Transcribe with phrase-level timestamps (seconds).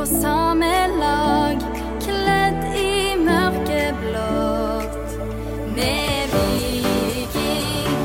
[0.00, 1.58] på samme lag,
[2.00, 4.94] kledd i mørkeblått.
[5.76, 7.98] Vi er viking,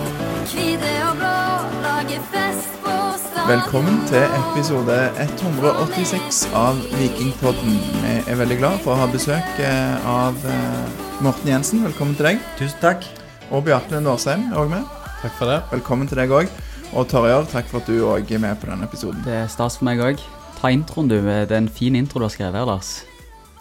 [0.49, 1.37] hvite og blå,
[1.85, 3.47] lager fest på stadion.
[3.53, 7.79] Velkommen til episode 186 av Vikingpodden.
[8.03, 11.87] Vi er veldig glad for å ha besøk eh, av eh, Morten Jensen.
[11.87, 12.43] Velkommen til deg.
[12.59, 13.07] Tusen takk.
[13.55, 14.95] Og Bjarte Lund Årsheim er òg med.
[15.23, 15.61] Takk for det.
[15.71, 16.51] Velkommen til deg òg.
[16.91, 19.23] Og Torjar, takk for at du òg er med på denne episoden.
[19.23, 20.31] Det er stas for meg òg.
[20.59, 21.19] Ta introen, du.
[21.21, 22.95] Det er en fin intro du har skrevet her, Lars.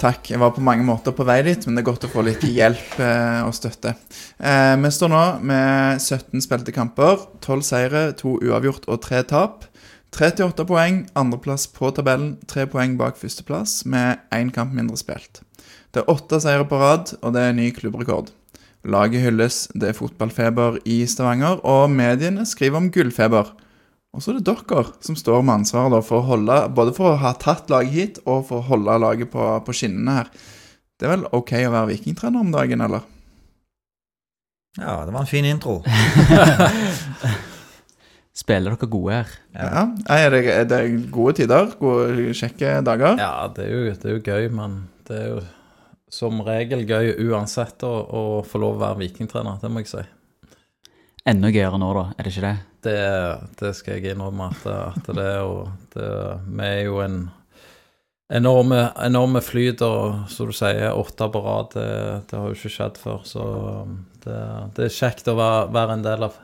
[0.01, 0.30] Takk.
[0.30, 2.42] Jeg var på mange måter på vei dit, men det er godt å få litt
[2.45, 3.95] hjelp eh, og støtte.
[4.37, 7.22] Eh, vi står nå med 17 spilte kamper.
[7.45, 9.69] 12 seire, 2 uavgjort og 3 tap.
[10.15, 15.42] 38 poeng, andreplass på tabellen, 3 poeng bak førsteplass, med én kamp mindre spilt.
[15.95, 18.31] Det er åtte seire på rad, og det er ny klubbrekord.
[18.84, 23.55] Laget hylles, det er fotballfeber i Stavanger, og mediene skriver om gullfeber.
[24.15, 27.12] Og så er det dere som står med ansvaret da, for å holde, både for
[27.12, 30.31] å ha tatt laget hit, og for å holde laget på, på skinnene her.
[30.95, 33.03] Det er vel ok å være vikingtrener om dagen, eller?
[34.79, 35.81] Ja, det var en fin intro.
[38.34, 39.34] Spiller dere gode her?
[39.55, 39.67] Ja.
[40.06, 40.81] ja Er, det, er det
[41.15, 41.75] gode tider?
[41.78, 43.19] Gode, kjekke dager?
[43.19, 45.45] Ja, det er, jo, det er jo gøy, men det er jo
[46.15, 50.05] som regel gøy uansett å, å få lov å være vikingtrener, det må jeg si.
[51.25, 52.05] Enda gøyere nå, da.
[52.19, 52.56] Er det ikke det?
[52.84, 52.98] Det,
[53.61, 56.08] det skal jeg innrømme at, at det er Og det,
[56.50, 57.19] Vi er jo en
[58.34, 61.91] enorme, enorme flyt, og som du sier, åtte på rad, det,
[62.28, 63.22] det har jo ikke skjedd før.
[63.28, 63.44] Så
[64.25, 64.41] det,
[64.77, 66.41] det er kjekt å være, være en del av.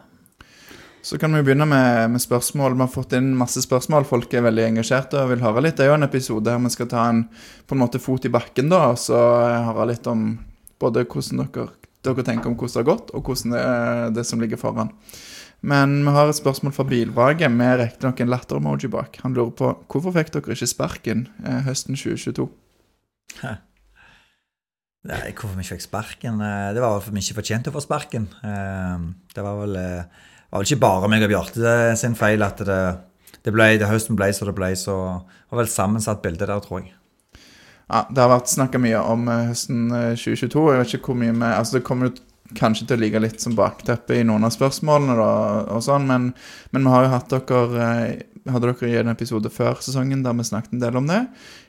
[1.03, 2.77] Så kan vi begynne med, med spørsmål.
[2.77, 4.05] Vi har fått inn masse spørsmål.
[4.09, 5.79] Folk er veldig engasjerte og vil høre litt.
[5.79, 7.23] Det er jo en episode her vi skal ta en
[7.69, 9.21] på en måte fot i bakken, da, og så
[9.71, 10.35] høre litt om
[10.81, 11.69] både hvordan dere,
[12.07, 14.93] dere tenker om hvordan det har gått, og hvordan det er det som ligger foran.
[15.61, 19.19] Men vi har et spørsmål fra Bilvraget med riktignok en latter-emoji bak.
[19.25, 22.47] Han lurer på hvorfor fikk dere ikke sparken eh, høsten 2022?
[25.09, 26.41] Nei, hvorfor vi ikke fikk sparken?
[26.45, 28.29] Eh, Det var for vi ikke fortjente å få sparken.
[28.45, 30.05] Eh, Det var vel, eh,
[30.51, 32.81] var vel ikke bare meg og Bjarte sin feil at det,
[33.45, 34.73] det ble, det høsten ble som det ble.
[34.77, 36.93] Så det var vel sammensatt bilde der, tror jeg.
[37.91, 40.67] Ja, Det har vært snakka mye om eh, høsten eh, 2022.
[40.71, 42.17] Jeg vet ikke hvor mye vi Altså, det kommer jo
[42.57, 45.31] kanskje til å ligge litt som bakteppe i noen av spørsmålene, da,
[45.71, 46.33] og sånn, men,
[46.75, 50.37] men vi har jo hatt dere eh, hadde dere i en episode før sesongen der
[50.39, 51.21] vi snakket en del om det.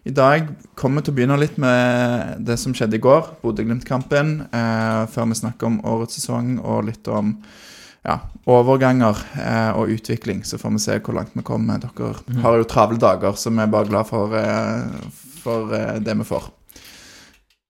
[0.08, 4.38] I dag kommer vi til å begynne litt med det som skjedde i går, Bodø-Glimt-kampen,
[4.50, 7.36] eh, før vi snakker om årets sesong og litt om
[8.08, 8.18] ja,
[8.50, 10.46] overganger eh, og utvikling.
[10.48, 11.82] Så får vi se hvor langt vi kommer.
[11.84, 16.18] Dere har jo travle dager, så vi er bare glad for, eh, for eh, det
[16.22, 16.50] vi får.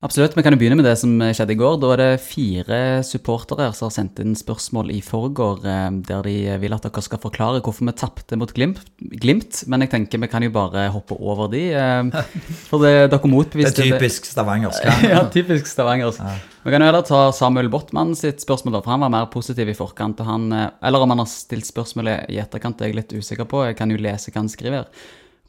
[0.01, 0.33] Absolutt.
[0.33, 1.75] Vi kan jo begynne med det som skjedde i går.
[1.77, 6.33] Da er det fire supportere som har sendt inn spørsmål i forgår, eh, der de
[6.63, 8.81] vil at dere skal forklare hvorfor vi tapte mot Glimt.
[8.97, 9.61] Glimt.
[9.69, 11.61] Men jeg tenker vi kan jo bare hoppe over de.
[11.69, 12.25] eh,
[12.71, 14.89] For det, dere Det er typisk stavangersk.
[15.13, 16.17] ja, typisk Stavanger.
[16.65, 19.69] Vi kan jo heller ta Samuel Bottmann sitt spørsmål, da, for han var mer positiv
[19.69, 20.17] i forkant.
[20.25, 20.49] Og han,
[20.81, 23.67] eller om han har stilt spørsmålet i etterkant, det er jeg litt usikker på.
[23.69, 24.89] Jeg kan jo lese hva han skriver.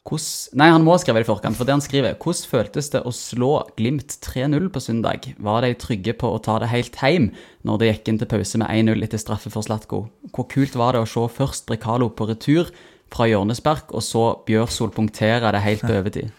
[0.03, 3.05] Hvordan, nei, han må skrive det i forkant, for det han skriver Hvordan føltes det
[3.07, 5.29] å slå Glimt 3-0 på søndag?
[5.39, 7.29] Var de trygge på å ta det helt hjem
[7.63, 10.01] når de gikk inn til pause med 1-0 etter straffe for Slatko?
[10.35, 12.73] Hvor kult var det å se først Brekalo på retur
[13.15, 16.33] fra hjørnespark, og så Bjørsol punktere det helt på overtid?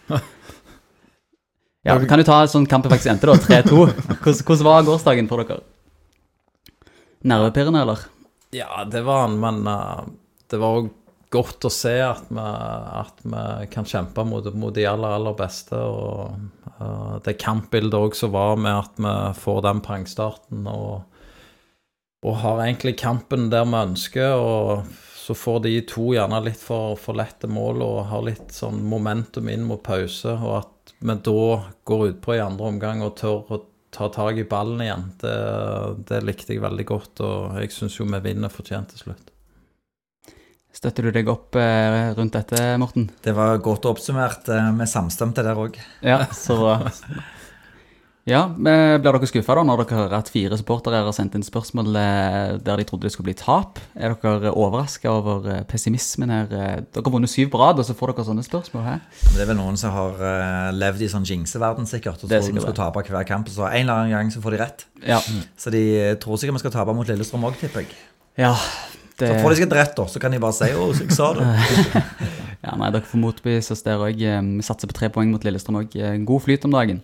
[1.84, 3.62] Ja, kan du ta en sånn kamp faktisk endte, da.
[3.64, 3.80] 3-2.
[4.24, 5.64] Hvordan, hvordan var gårsdagen for dere?
[7.24, 8.04] Nervepirrende, eller?
[8.52, 10.04] Ja, det var han, men uh,
[10.52, 10.92] det var òg
[11.34, 15.78] godt å se at vi, at vi kan kjempe mot, mot de aller, aller beste.
[15.78, 16.34] Og
[16.80, 21.02] uh, det kampbildet òg som var med at vi får den pangstarten og,
[22.24, 24.38] og har egentlig kampen der vi ønsker.
[24.38, 28.82] og så får de to gjerne litt for, for lette mål og har litt sånn
[28.84, 30.34] momentum inn mot pause.
[30.36, 31.44] Og at vi da
[31.88, 33.60] går utpå i andre omgang og tør å
[33.94, 35.36] ta tak i ballen igjen, det,
[36.10, 37.24] det likte jeg veldig godt.
[37.24, 39.33] Og jeg syns jo vi vinner fortjent til slutt.
[40.74, 43.06] Støtter du deg opp eh, rundt dette, Morten?
[43.22, 44.48] Det var godt oppsummert.
[44.50, 45.78] eh, Vi samstemte der òg.
[46.02, 46.78] Ja, så bra.
[48.24, 52.54] Ja, Blir dere skuffa når dere hører at fire supportere har sendt inn spørsmål eh,
[52.64, 53.76] der de trodde det skulle bli tap?
[53.94, 56.48] Er dere overraska over eh, pessimismen her?
[56.48, 58.86] Eh, Dere har vunnet syv på rad, og så får dere sånne spørsmål?
[58.88, 59.04] Her.
[59.36, 62.64] Det er vel noen som har eh, levd i sånn jingseverden, sikkert, og tror de
[62.64, 63.52] skal tape hver kamp.
[63.52, 64.86] Så en eller annen gang så får de rett.
[65.04, 65.20] Ja.
[65.60, 67.92] Så de eh, tror sikkert vi skal tape mot Lillestrøm òg, tipper jeg.
[68.40, 68.56] ja
[69.20, 70.06] det, Så får de sikkert rett, da.
[70.10, 72.02] Så kan de bare si 'Å, så jeg sa det'.
[72.66, 74.18] ja, nei, dere får motbevise oss der òg.
[74.18, 75.94] Vi satser på tre poeng mot Lillestrøm òg.
[76.26, 77.02] God flyt om dagen.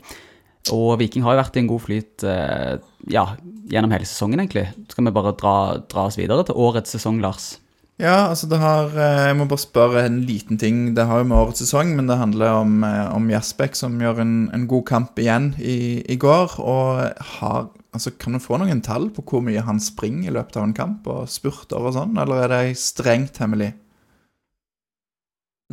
[0.75, 2.77] Og Viking har jo vært i en god flyt eh,
[3.09, 3.25] ja,
[3.71, 4.67] gjennom hele sesongen, egentlig.
[4.93, 5.55] Skal vi bare dra,
[5.89, 7.55] dra oss videre til årets sesong, Lars?
[8.01, 10.95] Ja, altså det har eh, Jeg må bare spørre en liten ting.
[10.97, 14.23] Det har jo med årets sesong, men det handler om, eh, om Jasbekk, som gjør
[14.25, 16.57] en, en god kamp igjen i, i går.
[16.61, 17.05] Og
[17.37, 20.69] har Altså, Kan du få noen tall på hvor mye han springer i løpet av
[20.69, 23.73] en kamp, og spurter og sånn, eller er det strengt hemmelig?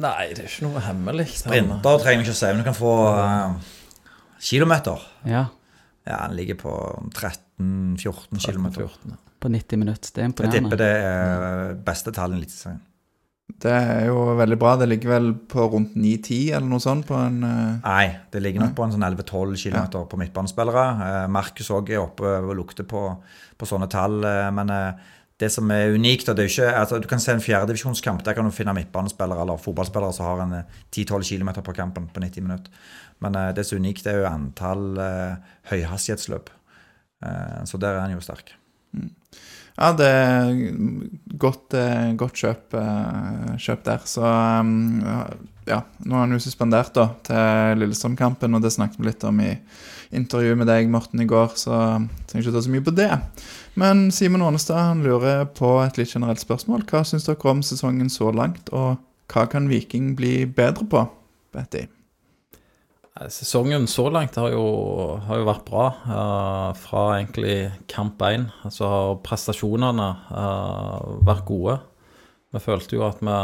[0.02, 1.28] Nei, det er ikke noe hemmelig.
[1.44, 3.70] Sprinter trenger vi ikke å si, men du kan få uh,
[4.50, 5.06] kilometer.
[5.30, 5.46] Ja,
[6.08, 6.74] Ja, han ligger på
[7.14, 8.68] 13-14 km.
[8.72, 9.18] 14.
[9.40, 10.12] på 90 minutter.
[10.14, 10.78] Det er Jeg tipper imponerende.
[10.78, 12.82] det er beste tallet i Eliteserien.
[13.64, 14.76] Det er jo veldig bra.
[14.76, 18.60] Det ligger vel på rundt 9-10 eller noe sånt på en eh, Nei, det ligger
[18.66, 20.84] nok på en sånn 11-12 km på midtbanespillere.
[21.08, 23.06] Eh, Markus òg er oppe og lukter på,
[23.58, 24.20] på sånne tall.
[24.28, 24.68] eh, Men
[25.40, 28.24] det som er unikt og det er jo ikke, altså Du kan se en fjerdedivisjonskamp.
[28.26, 32.10] Der kan du finne midtbanespillere eller fotballspillere som har en eh, 10-12 km på kampen
[32.14, 32.72] på 90 minutter.
[33.24, 35.00] Men det som er unikt, det er jo antall
[35.72, 36.50] høyhastighetsløp.
[37.24, 38.52] Eh, Så der er han jo sterk.
[39.78, 40.56] Ja, det er
[41.38, 44.06] godt, eh, godt kjøp, eh, kjøp der.
[44.10, 45.04] Så um,
[45.70, 49.42] ja, nå er han jo suspendert da til Lillestrøm-kampen, og det snakket vi litt om
[49.44, 49.52] i
[50.18, 51.78] intervju med deg, Morten, i går, så
[52.26, 53.12] trenger ikke ta så mye på det.
[53.78, 56.88] Men Simen Ånestad han lurer på et litt generelt spørsmål.
[56.90, 58.98] Hva syns dere om sesongen så langt, og
[59.30, 61.06] hva kan Viking bli bedre på,
[61.54, 61.86] Betty?
[63.34, 64.66] Sesongen så langt har jo,
[65.26, 65.86] har jo vært bra.
[66.06, 71.78] Uh, fra egentlig kamp én så har prestasjonene uh, vært gode.
[72.54, 73.38] Vi følte jo at vi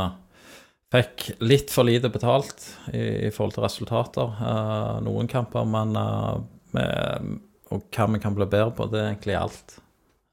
[0.93, 5.97] fikk litt for lite betalt i, i forhold til resultater uh, noen kamper, men
[6.73, 7.39] vi-
[7.73, 9.79] og hva vi kan bli bedre på, det er egentlig alt.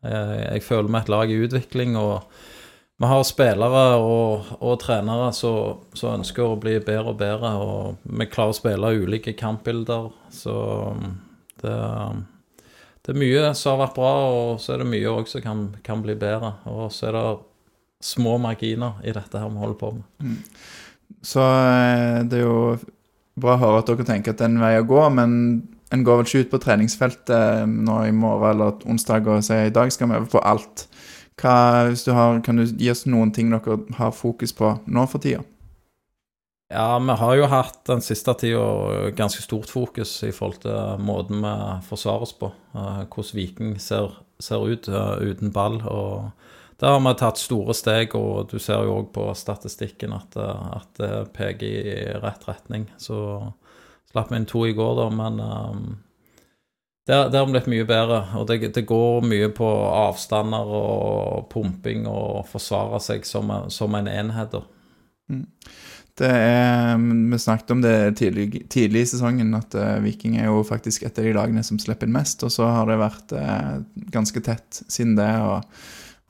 [0.05, 2.27] Jeg, føler er et lag i utvikling, og
[3.01, 8.27] vi har spillere og, og trenere som ønsker å bli bedre og bedre, og vi
[8.29, 10.57] klarer å spille ulike kampbilder, så
[11.63, 11.77] det,
[13.01, 15.65] det er mye som har vært bra, og så er det mye òg som kan,
[15.87, 16.53] kan bli bedre.
[16.69, 17.25] Og så er det
[18.05, 20.45] små marginer i dette her vi holder på med.
[21.25, 22.61] Så eh, det er jo
[23.41, 25.35] bra å høre at dere tenker at det er en vei å gå, men
[25.91, 29.75] en går vel ikke ut på treningsfeltet nå i morgen eller onsdag og sier i
[29.75, 30.85] dag skal vi øve på alt.
[31.41, 35.23] Hva, du har, kan du gi oss noen ting dere har fokus på nå for
[35.25, 35.43] tida?
[36.71, 41.41] Ja, vi har jo hatt den siste tida ganske stort fokus i forhold til måten
[41.43, 41.55] vi
[41.89, 42.53] forsvarer oss på.
[42.75, 45.81] eh, Hvordan Viking ser, ser ut eh, uten ball.
[45.83, 46.31] og
[46.79, 50.69] Der har vi tatt store steg, og du ser jo òg på statistikken at, eh,
[50.77, 52.87] at det peker i rett retning.
[52.99, 53.19] Så
[54.13, 55.75] slapp vi inn to i går, da, men eh,
[57.11, 58.21] det, det har blitt mye bedre.
[58.39, 64.11] Og det, det går mye på avstander og pumping og forsvare seg som, som en
[64.11, 64.55] enhet.
[66.21, 70.63] Det er, vi snakket om det tidlig, tidlig i sesongen, at eh, Viking er jo
[70.67, 72.45] faktisk et av de lagene som slipper inn mest.
[72.47, 73.81] Og så har det vært eh,
[74.15, 75.65] ganske tett siden det, og,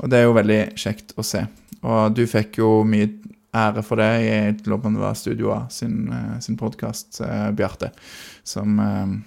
[0.01, 1.43] og det er jo veldig kjekt å se.
[1.81, 3.11] Og du fikk jo mye
[3.57, 7.21] ære for det i det var Studio A sin, eh, sin podkast,
[7.59, 7.93] Bjarte,
[8.47, 9.19] som eh.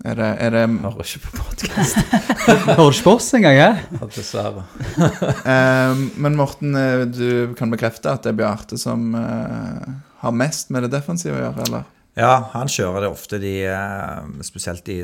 [0.00, 1.98] Er det, er det Hører ikke på podkast,
[2.70, 3.98] Hører ikke på oss engang, hæ?
[4.14, 4.62] dessverre.
[4.96, 9.84] um, men Morten, eh, du kan bekrefte at det er Bjarte som uh,
[10.22, 11.84] har mest med det defensive å gjøre, eller?
[12.16, 15.02] Ja, han kjører det ofte, de, eh, spesielt de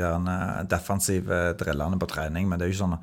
[0.69, 2.49] defensive drillene på trening.
[2.49, 2.99] Men det er jo ikke sånn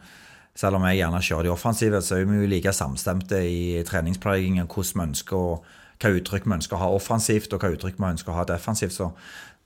[0.57, 4.69] selv om jeg gjerne kjører de offensive, så er vi jo like samstemte i treningsplanleggingen
[4.69, 5.55] hvordan vi ønsker å,
[6.01, 8.93] hva uttrykk vi ønsker å ha offensivt, og hva uttrykk vi ønsker å ha defensivt.
[8.93, 9.09] Så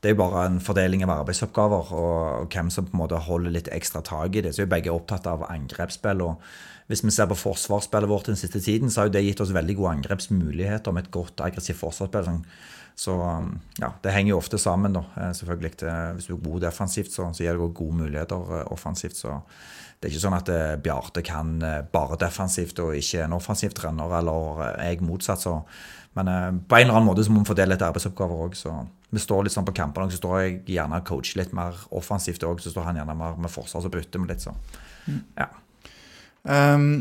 [0.01, 3.56] det er jo bare en fordeling av arbeidsoppgaver og, hvem som på en måte holder
[3.56, 4.54] litt ekstra tak i det.
[4.54, 6.22] Så er jo begge opptatt av angrepsspill.
[6.22, 6.44] og
[6.88, 9.56] Hvis vi ser på forsvarsspillet vårt den siste tiden, så har jo det gitt oss
[9.58, 12.30] veldig gode angrepsmuligheter med et godt aggressivt forsvarsspill.
[12.30, 12.44] sånn
[12.98, 15.04] så um, ja, det henger jo ofte sammen, da.
[15.22, 15.74] eh, selvfølgelig.
[16.18, 19.20] Hvis du er god defensivt, så, så gir det gode muligheter eh, offensivt.
[19.20, 19.36] Så
[20.00, 23.75] det er ikke sånn at eh, Bjarte kan eh, bare defensivt og ikke en offensiv
[23.77, 25.46] trener, eller eh, jeg motsatt.
[25.46, 25.54] Så.
[26.18, 28.58] Men eh, på en eller annen måte så må vi fordele litt arbeidsoppgaver òg.
[28.58, 28.74] Så
[29.13, 32.50] vi står litt sånn på kampene, så står jeg gjerne og coacher litt mer offensivt
[32.50, 32.66] òg.
[32.66, 34.58] Så står han gjerne mer med forsvar og bytter med litt, så.
[35.38, 35.51] Ja.
[36.50, 36.92] Ehm,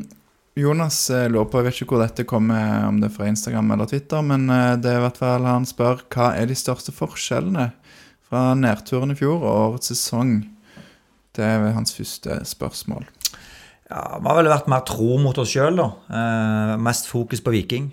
[0.56, 3.74] Jonas eh, lurer på, jeg vet ikke hvor dette kommer, om det er fra Instagram
[3.74, 6.94] eller Twitter, men eh, det er i hvert fall han spør hva er de største
[6.96, 7.68] forskjellene
[8.26, 10.38] fra nedturen i fjor og årets sesong?
[11.36, 13.04] Det er hans første spørsmål.
[13.90, 15.90] Ja, Vi har vel vært mer tro mot oss sjøl, da.
[16.08, 17.92] Eh, mest fokus på Viking.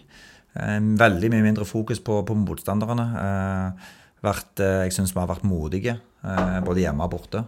[0.55, 3.05] Eh, veldig mye mindre fokus på, på motstanderne.
[3.25, 3.91] Eh,
[4.24, 7.41] vært, eh, jeg syns vi har vært modige, både hjemme og borte.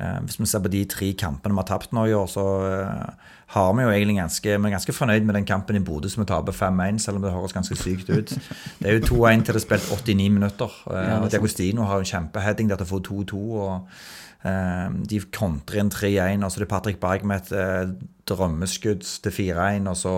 [0.00, 2.44] Eh, hvis vi ser på de tre kampene vi har tapt nå i år, så
[2.64, 6.08] eh, har vi jo egentlig ganske, vi er ganske fornøyd med den kampen i Bodø
[6.08, 8.32] som vi taper 5-1, selv om det høres ganske sykt ut.
[8.78, 10.80] Det er jo 2-1 til det er spilt 89 minutter.
[10.88, 13.42] Eh, Ja, er og Diagostino har jo en kjempeheading der til å få 2-2.
[13.66, 17.98] og De kontrer inn 3-1, og så er det Patrick Berg med et
[18.30, 20.14] drømmeskudd til 4-1, og så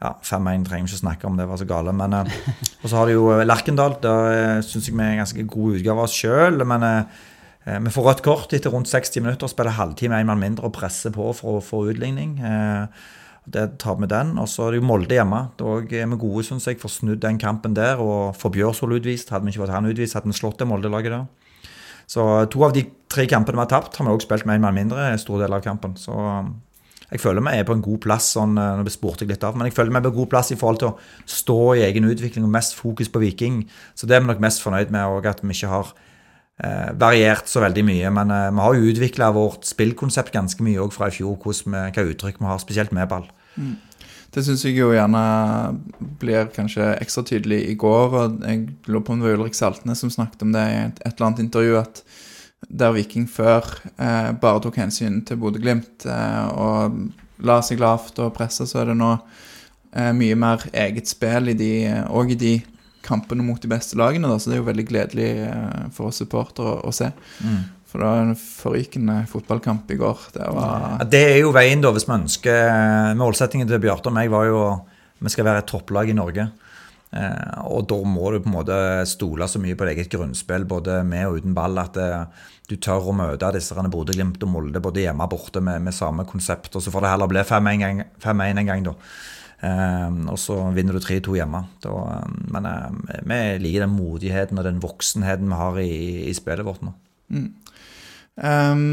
[0.00, 1.92] ja, 5-1 trenger vi ikke snakke om, det var så gale.
[1.92, 3.98] Men, og så har du jo Lerkendal.
[4.00, 6.64] Da uh, syns jeg vi er en ganske god utgave av oss sjøl.
[6.64, 6.88] Men
[7.64, 11.14] vi får rødt kort etter rundt 60 minutter, spiller halvtime en mann mindre og presser
[11.14, 12.36] på for å få utligning.
[12.44, 13.04] Eh,
[13.46, 14.34] det tar vi den.
[14.40, 15.40] Og så er det jo Molde hjemme.
[15.60, 18.00] Da er vi gode, syns jeg, for å snudd den kampen der.
[18.00, 19.32] Og få Bjørsvold utvist.
[19.32, 21.26] Hadde vi ikke fått han utvist, hadde vi slått det Molde-laget der.
[22.10, 22.20] Så
[22.52, 24.76] to av de tre kampene vi har tapt, har vi også spilt med en mann
[24.76, 25.94] mindre en stor del av kampen.
[25.96, 26.50] Så um,
[27.08, 29.56] jeg føler vi er på en god plass, sånn, eh, nå spurte jeg litt av,
[29.56, 31.84] men jeg føler vi er på en god plass i forhold til å stå i
[31.86, 33.62] egen utvikling og mest fokus på Viking.
[33.94, 36.13] Så det er vi nok mest fornøyd med, og at vi ikke har eh,
[37.00, 38.10] variert så veldig mye.
[38.14, 41.72] Men eh, vi har jo utvikla vårt spillkonsept ganske mye også fra i fjor, vi,
[41.74, 43.26] hva uttrykk vi har, spesielt med ball.
[44.34, 45.22] Det syns jeg jo gjerne
[46.18, 48.14] blir kanskje ekstra tydelig i går.
[48.18, 51.02] og Jeg lå på om det var Ulrik Saltnes som snakket om det i et,
[51.06, 51.76] eller annet intervju.
[51.78, 52.02] at
[52.68, 53.62] Der Viking før
[53.98, 58.90] eh, bare tok hensyn til Bodø-Glimt eh, og la seg lavt og pressa, så er
[58.90, 59.12] det nå
[59.92, 61.72] eh, mye mer eget spill i de,
[62.08, 62.54] og i de
[63.04, 64.30] kampene mot de beste lagene.
[64.30, 67.10] Da, så det er jo veldig gledelig eh, for oss supportere å, å se.
[67.90, 70.26] For det var en forrykende fotballkamp i går.
[70.34, 74.16] Det var Ja, det er jo veien, da, hvis vi ønsker Målsettingen til Bjarte og
[74.16, 74.64] meg var jo
[75.24, 76.48] vi skal være et topplag i Norge.
[77.14, 80.66] Eh, og da må du på en måte stole så mye på ditt eget grunnspill,
[80.68, 84.42] både med og uten ball, at eh, du tør å møte disse rene Bodø, Glimt
[84.42, 86.72] og Molde både hjemme og borte med, med samme konsept.
[86.74, 88.96] Og så får det heller bli 5-1 en, 5-1 en gang, da.
[89.64, 91.64] Eh, og så vinner du 3-2 hjemme.
[91.84, 91.96] Da,
[92.52, 95.92] men eh, vi liker den modigheten og den voksenheten vi har i,
[96.28, 96.94] i spillet vårt nå.
[98.44, 98.88] Ehm,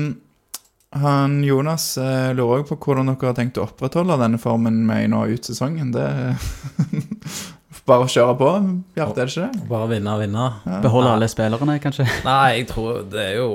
[0.92, 5.12] han Jonas eh, lurer også på hvordan dere har tenkt å opprettholde denne formen med
[5.14, 5.94] nå ut sesongen.
[5.96, 6.08] Det
[7.88, 8.48] Bare å kjøre på,
[8.94, 9.68] Bjarte, er det ikke det?
[9.72, 10.48] Bare vinne og vinne.
[10.84, 11.14] Beholde Nei.
[11.18, 12.06] alle spillerne, kanskje?
[12.28, 13.48] Nei, jeg tror det er jo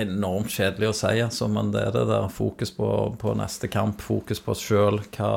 [0.00, 2.88] enormt kjedelig å si, altså, men det er det der fokus på,
[3.20, 5.00] på neste kamp, fokus på oss sjøl.
[5.14, 5.32] Hva,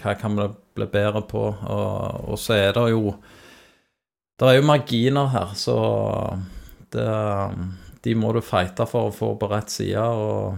[0.00, 1.44] hva kan vi bli bedre på?
[1.50, 3.14] Og, og så er det jo
[4.40, 5.76] Det er jo marginer her, så
[6.94, 7.08] det,
[8.04, 10.00] de må du fighte for å få på rett side.
[10.00, 10.56] Og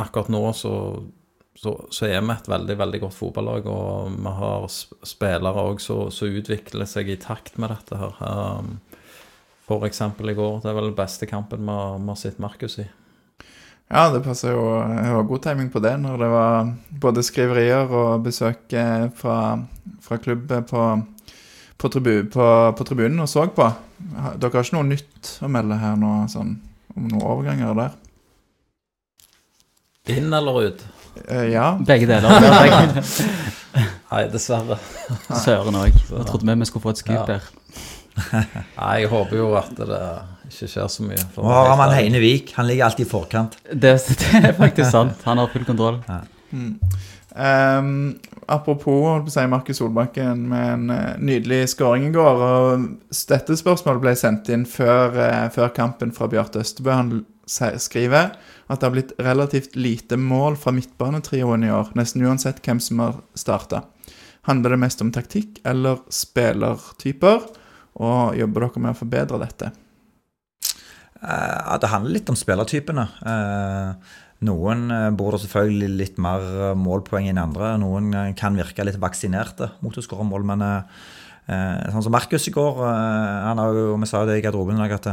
[0.00, 0.74] akkurat nå så,
[1.56, 6.36] så, så er vi et veldig, veldig godt fotballag, og vi har spillere òg som
[6.40, 8.20] utvikler seg i takt med dette her.
[8.20, 8.78] Um,
[9.86, 10.60] eksempel i går.
[10.62, 12.86] Det er vel den beste kampen vi har- sett Markus i.
[13.90, 16.68] Ja, det passer jo Jeg har god timing på det når det var
[17.00, 19.58] både skriverier og besøk eh, fra,
[20.00, 20.84] fra klubb på,
[21.78, 23.66] på, tribu, på, på tribunen og så på.
[24.38, 26.54] Dere har ikke noe nytt å melde her nå, sånn,
[26.96, 27.90] om noen overganger der?
[30.10, 30.84] Inn eller ut?
[31.28, 31.72] Eh, ja.
[31.86, 32.30] Begge deler.
[32.62, 33.04] Begge.
[34.10, 34.78] Nei, dessverre.
[35.42, 35.98] Søren òg.
[36.10, 37.26] Da trodde vi vi skulle få et skup Ja.
[37.26, 37.42] her.
[38.80, 40.00] Nei, jeg håper jo at det
[40.50, 41.22] ikke skjer så mye.
[41.34, 41.94] for Nå har man.
[41.94, 42.54] Heine Vik.
[42.58, 43.56] Han ligger alltid i forkant.
[43.70, 45.22] Det, det er faktisk sant.
[45.28, 46.00] Han har full kontroll.
[47.36, 48.18] Ehm,
[48.50, 52.42] apropos holdt på å si Markus Solbakken med en uh, nydelig skåring i går.
[52.46, 52.88] og
[53.30, 56.90] Dette spørsmålet ble sendt inn før, uh, før kampen fra Bjarte Østebø.
[56.90, 57.12] Han
[57.50, 58.34] skriver
[58.70, 63.02] at det har blitt relativt lite mål fra midtbanetrioen i år, nesten uansett hvem som
[63.02, 63.84] har starta.
[64.46, 67.42] Handler det mest om taktikk eller spillertyper?
[68.00, 69.70] Og jobber dere med å forbedre dette?
[71.20, 73.06] Eh, det handler litt om spillertypene.
[73.28, 77.74] Eh, Noen eh, bor det selvfølgelig litt mer målpoeng enn andre.
[77.80, 80.48] Noen kan virke litt vaksinerte mot å skåre mål.
[80.48, 80.64] Men
[81.50, 85.08] sånn som Markus i går, han har jo, vi sa det i garderoben at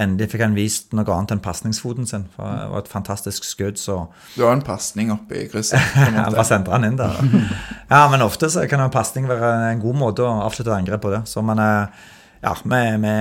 [0.00, 2.24] endelig fikk han vist noe annet enn pasningsfoten sin.
[2.34, 3.76] For Det var et fantastisk skudd.
[3.78, 3.98] så
[4.34, 5.78] Du har en pasning oppe i krysset.
[5.94, 7.20] Han bare sendte han inn der.
[7.92, 11.04] Ja, men ofte så kan en pasning være en god måte å avslutte et angrep
[11.04, 11.26] på det.
[11.30, 12.08] Så men eh,
[12.44, 13.16] ja, vi, vi,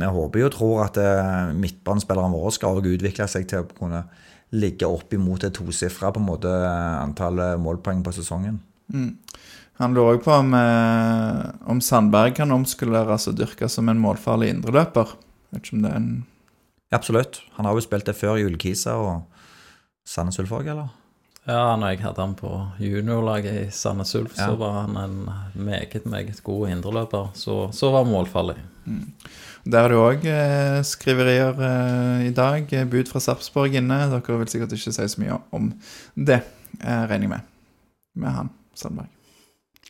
[0.00, 3.70] vi håper jo og tror at eh, midtbanespillerne våre skal også utvikle seg til å
[3.76, 4.06] kunne
[4.56, 8.60] ligge opp imot et tosifra antall målpoeng på sesongen.
[9.80, 14.52] Han lurer også på om, eh, om Sandberg kan omskoleres og dyrkes som en målfarlig
[14.52, 15.16] indreløper.
[15.52, 16.26] Vet ikke om det er en
[16.92, 17.40] absolutt.
[17.56, 19.24] Han har jo spilt det før i Ullkisa og
[20.06, 20.92] Sandnes Ulfog, eller?
[21.48, 24.46] Ja, når jeg hadde han på juniorlaget i Sandnes Ulf, Ja.
[24.46, 25.16] så var han en
[25.58, 27.32] meget, meget god indreløper.
[27.34, 28.56] Så, så var målfarlig.
[29.64, 32.72] Der er det òg eh, skriverier eh, i dag.
[32.72, 33.98] eh, Bud fra Sarpsborg inne.
[34.10, 35.72] Dere vil sikkert ikke si så mye om
[36.16, 36.40] det,
[36.82, 37.40] eh, regner jeg med.
[38.16, 39.06] Med han, Sandberg.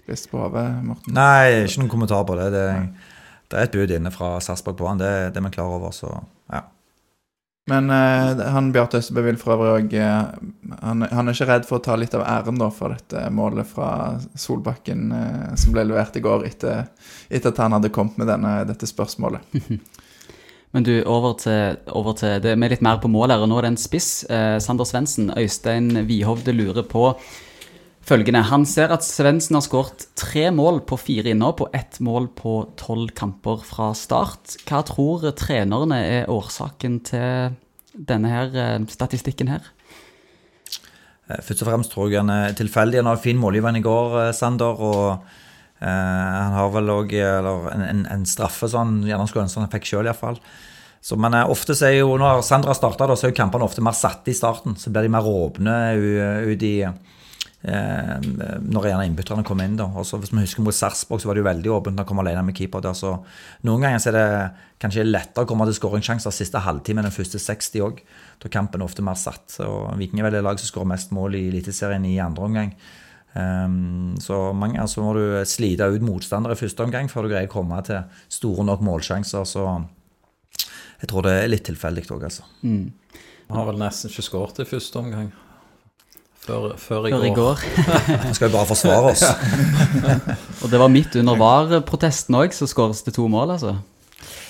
[0.08, 1.14] Rist på hodet, Morten.
[1.14, 2.50] Nei, ikke noen kommentar på det.
[2.52, 2.66] Det,
[3.50, 5.92] det er et bud inne fra Sarpsborg på han, det, det er vi klar over.
[5.92, 6.08] Så
[6.52, 6.64] ja.
[7.70, 9.92] Men uh, han Bjarte Østebø vil for øvrig òg
[10.82, 13.68] han, han er ikke redd for å ta litt av æren da for dette målet
[13.70, 16.88] fra Solbakken uh, som ble levert i går etter,
[17.30, 19.46] etter at han hadde kommet med denne, dette spørsmålet.
[20.72, 23.58] Men du, over til, over til det, er litt mer på mål her, og nå
[23.60, 24.10] er det en spiss.
[24.24, 25.28] Eh, Sander Svendsen.
[25.36, 27.10] Øystein Wihovde lurer på
[28.06, 28.44] følgende.
[28.50, 32.56] Han ser at Svendsen har skåret tre mål på fire innhopp og ett mål på
[32.80, 34.56] tolv kamper fra start.
[34.68, 37.54] Hva tror trenerne er årsaken til
[37.92, 39.70] denne her eh, statistikken her?
[41.28, 43.00] Eh, Først og fremst tror jeg han er tilfeldig.
[43.00, 44.80] Han har en fin målgivende i går, eh, Sander.
[44.80, 45.24] og
[45.80, 49.88] eh, han har vel òg en, en, straffe som han gjerne skulle ønske han fikk
[49.88, 50.40] sjøl, iallfall.
[51.02, 53.82] Så, men ofte så er jo, når Sander har starta, så er jo kampene ofte
[53.82, 54.76] mer satte i starten.
[54.78, 55.74] Så blir de mer åpne
[56.46, 56.76] ut i
[57.62, 59.76] Når gjerne innbytterne kom inn.
[59.78, 59.86] da.
[59.86, 62.42] Også, Hvis vi husker mot Sarpsborg, var det jo veldig åpent når han kom alene
[62.42, 62.96] med keeper der.
[62.98, 63.12] Så
[63.62, 64.26] noen ganger er det
[64.82, 68.02] kanskje lettere å komme til skåringssjanser siste halvtime enn den første 60 òg.
[68.42, 69.60] Da kampen er ofte mer satt.
[69.62, 72.74] Og Viking er vel det laget som skårer mest mål i Eliteserien i andre omgang.
[73.32, 77.32] Um, så mange ganger så må du slite ut motstandere i første omgang før du
[77.32, 79.46] greier å komme til store nok målsjanser.
[79.48, 79.64] Så
[81.02, 82.44] jeg tror det er litt tilfeldig òg, altså.
[82.66, 82.90] Mm.
[83.52, 85.32] Har vel nesten ikke skåret i første omgang.
[86.42, 87.60] Før, før, i, Før i går.
[88.24, 89.22] Nå skal vi bare forsvare oss.
[90.64, 93.76] Og det var midt under VAR-protesten òg, så skåres det to mål, altså.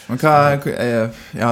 [0.08, 0.32] Men hva,
[1.36, 1.50] ja,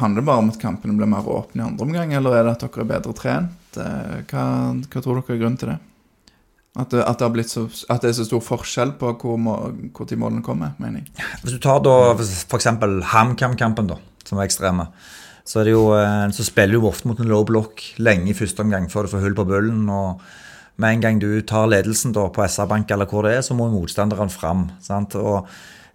[0.00, 2.56] Handler det bare om at kampene blir mer åpne i andre omgang, eller er det
[2.56, 3.78] at dere er bedre trent?
[3.78, 5.78] Eh, Hva, hva tror dere er grunnen til det?
[6.76, 9.38] At det, at det, har blitt så, at det er så stor forskjell på hvor,
[9.40, 9.54] må,
[9.96, 11.28] hvor tid målene kommer, mener jeg.
[11.44, 12.68] Hvis du tar da f.eks.
[13.14, 13.96] HamKam-kampen, da,
[14.28, 14.90] som er ekstreme,
[15.46, 18.90] så, jo, eh, så spiller du ofte mot en low block lenge i første omgang
[18.90, 19.86] før du får hull på bullen.
[19.88, 20.20] og
[20.76, 24.32] Med en gang du tar ledelsen på SR-Bank eller hvor det er, så må motstanderen
[24.32, 24.70] fram.
[24.82, 25.14] sant?
[25.14, 25.46] Og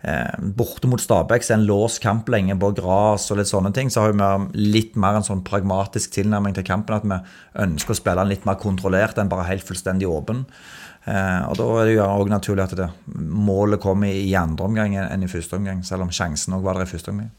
[0.08, 3.92] eh, Borte mot Stabæk er en låst kamp lenge på gras og litt sånne ting.
[3.92, 6.96] Så har vi litt mer en sånn pragmatisk tilnærming til kampen.
[6.96, 10.46] At vi ønsker å spille den litt mer kontrollert enn bare helt fullstendig åpen.
[11.06, 14.96] Eh, og Da er det jo også naturlig at det, målet kommer i andre omgang
[14.96, 15.84] enn i første omgang.
[15.84, 17.32] Selv om sjansen òg var der i første omgang.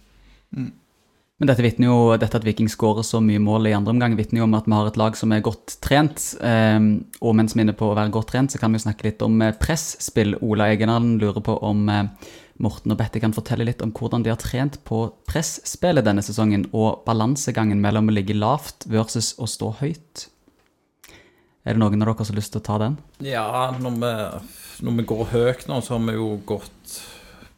[1.43, 4.45] Men dette, jo, dette at Viking skårer så mye mål i andre omgang, vitner jo
[4.45, 6.23] om at vi har et lag som er godt trent.
[6.39, 6.85] Um,
[7.19, 9.09] og mens vi er inne på å være godt trent, så kan vi jo snakke
[9.09, 10.37] litt om eh, presspill.
[10.39, 12.31] Ola Egenalen lurer på om eh,
[12.63, 16.69] Morten og Betty kan fortelle litt om hvordan de har trent på presspillet denne sesongen,
[16.71, 20.29] og balansegangen mellom å ligge lavt versus å stå høyt.
[21.67, 23.01] Er det noen av dere som har lyst til å ta den?
[23.27, 23.49] Ja,
[23.83, 24.15] når vi,
[24.87, 26.99] når vi går høyt nå, så har vi jo gått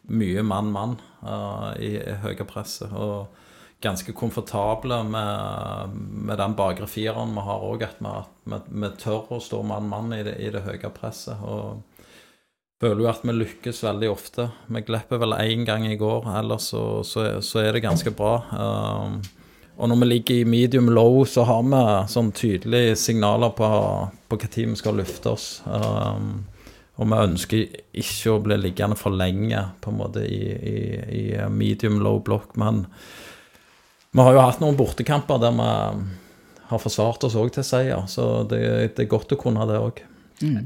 [0.09, 2.89] mye mann-mann uh, i høye presset.
[2.89, 3.43] Og
[3.81, 9.41] ganske komfortable med, med den bakre fireren vi har òg, at vi, vi, tør å
[9.43, 11.41] stå mann-mann i, i det høye presset.
[11.43, 11.83] Og
[12.81, 14.49] føler jo at vi lykkes veldig ofte.
[14.67, 18.37] Vi glipper vel én gang i går, ellers så, så, så er det ganske bra.
[18.51, 19.19] Um,
[19.75, 23.69] og når vi ligger i medium low, så har vi sånn tydelige signaler på,
[24.29, 25.49] på hva tid vi skal lufte oss.
[25.67, 26.45] Um,
[26.95, 30.75] og vi ønsker ikke å bli liggende for lenge på en måte i, i,
[31.19, 32.55] i medium low block.
[32.59, 32.85] Men
[34.15, 35.69] vi har jo hatt noen bortekamper der vi
[36.71, 38.61] har forsvart oss òg til seier, så det,
[38.95, 40.03] det er godt å kunne det òg.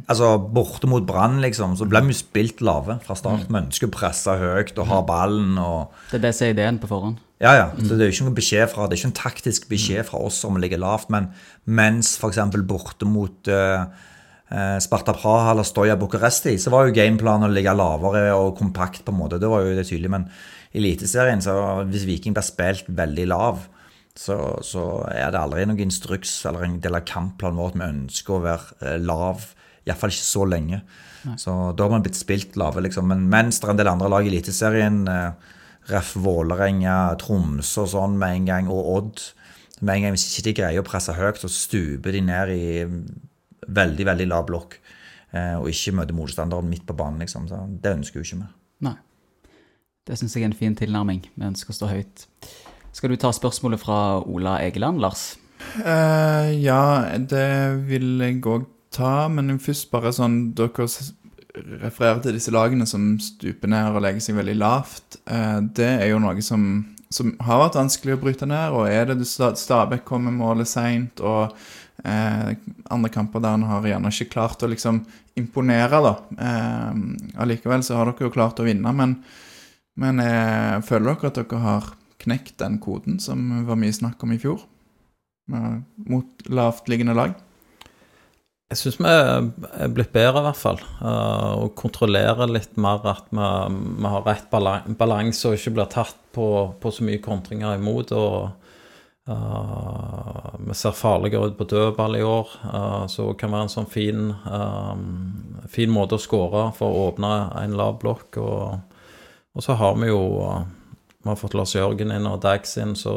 [0.10, 3.46] Altså, Borte mot Brann, liksom, så ble vi spilt lave fra start.
[3.50, 5.58] Vi ønsker å presse høyt og ha ballen.
[5.62, 7.20] og Det er det som er ideen på forhånd.
[7.40, 7.68] Ja, ja.
[7.78, 10.22] Så det er jo ikke noen beskjed fra, det er ikke en taktisk beskjed fra
[10.28, 11.30] oss om å ligge lavt, men
[11.70, 12.42] mens f.eks.
[12.68, 13.86] borte mot uh,
[14.82, 19.14] Sparta Praha eller Stoja Bucuresti, så var jo gameplanen å ligge lavere og kompakt, på
[19.14, 19.38] en måte.
[19.42, 20.10] Det var jo det tydelig.
[20.10, 20.26] Men
[20.74, 21.54] i Eliteserien, så
[21.90, 23.68] hvis Viking blir spilt veldig lav,
[24.20, 24.36] så,
[24.66, 28.36] så er det aldri noen instruks eller en del av kampplanen vår at vi ønsker
[28.36, 29.46] å være eh, lav.
[29.88, 30.82] Iallfall ikke så lenge.
[31.40, 33.10] Så da har man blitt spilt lave, liksom.
[33.12, 35.56] Men mens det er en del andre lag i Eliteserien eh,
[35.90, 36.14] Ref.
[36.22, 39.24] Vålerenga, Tromsø og sånn med en gang, og Odd.
[39.80, 42.70] Med en gang Hvis ikke de greier å presse høyt, så stuper de ned i
[43.76, 44.80] veldig veldig lav blokk.
[45.32, 47.48] eh, Og ikke møter motstanderen midt på banen, liksom.
[47.48, 48.50] Så det ønsker jo ikke vi.
[48.88, 48.96] Nei.
[50.08, 51.22] Det syns jeg er en fin tilnærming.
[51.36, 52.26] Vi ønsker å stå høyt.
[52.94, 55.38] Skal du ta spørsmålet fra Ola Egeland, Lars?
[55.86, 60.88] Uh, ja, det vil jeg òg ta, men først bare sånn Dere
[61.84, 65.20] refererer til disse lagene som stuper ned og legger seg veldig lavt.
[65.30, 66.64] Uh, det er jo noe som
[67.10, 68.74] som har vært vanskelig å bryte ned?
[68.76, 71.56] Og er det Stabæk kommer målet seint, og
[72.04, 72.52] eh,
[72.90, 75.02] andre kamper der han har gjerne ikke klart å liksom
[75.40, 76.14] imponere, da.
[76.48, 77.04] Eh,
[77.44, 79.18] allikevel så har dere jo klart å vinne, men,
[80.00, 84.36] men eh, føler dere at dere har knekt den koden som var mye snakk om
[84.36, 84.66] i fjor?
[85.50, 87.38] Mot lavtliggende lag?
[88.70, 90.82] Jeg syns vi er blitt bedre, i hvert fall.
[91.02, 93.48] Uh, og kontrollerer litt mer at vi,
[93.98, 94.52] vi har rett
[95.00, 96.46] balanse og ikke blir tatt på,
[96.78, 98.14] på så mye kontringer imot.
[98.14, 98.69] Og
[99.30, 103.74] eh, vi ser farligere ut på dødball i år, uh, så det kan være en
[103.74, 108.42] sånn fin, eh, fin måte å skåre for å åpne en lav blokk.
[108.42, 109.00] Og,
[109.56, 110.60] og så har vi jo uh,
[111.20, 113.16] Vi har fått Lars Jørgen inn og Dags inn, så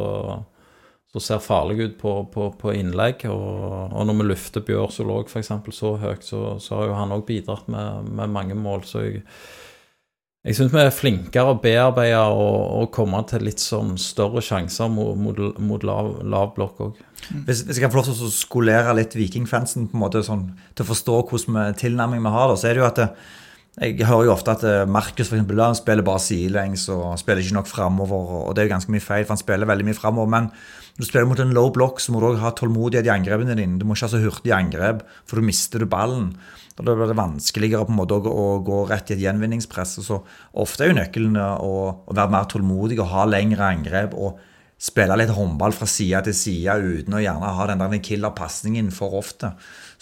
[1.12, 3.26] så ser farlig ut på, på, på innlegg.
[3.28, 7.12] Og, og når vi løfter Bjørsol òg, f.eks., så høyt, så, så har jo han
[7.12, 8.86] òg bidratt med, med mange mål.
[8.88, 9.26] Så jeg,
[10.42, 14.90] jeg syns vi er flinkere å bearbeide og, og komme til litt sånn større sjanser
[14.90, 17.04] mot, mot, mot lav, lav blokk òg.
[17.46, 20.48] Hvis, hvis jeg kan få lov til å skolere litt vikingfansen på en måte sånn,
[20.74, 23.08] til å forstå hvordan tilnærming vi har, da, så er det jo at det,
[23.80, 27.56] jeg hører jo ofte at eh, Markus for eksempel, spiller bare sidelengs og spiller ikke
[27.56, 28.34] nok framover.
[28.42, 30.28] Og det er jo ganske mye feil, for han spiller veldig mye framover.
[30.34, 30.50] Men
[30.92, 33.56] når du spiller mot en low block, så må du også ha tålmodighet i angrepene
[33.56, 33.78] dine.
[33.80, 36.34] Du må ikke ha så hurtig angrep, for da mister du ballen.
[36.76, 39.98] Da blir det vanskeligere på en måte å, gå rett i et gjenvinningspress.
[40.02, 40.18] Og så
[40.60, 41.72] Ofte er jo nøkkelen å,
[42.12, 44.16] være mer tålmodig og ha lengre angrep.
[44.16, 44.48] og
[44.82, 49.14] spille litt håndball fra side til side uten å gjerne ha den der killer-pasningen for
[49.14, 49.52] ofte.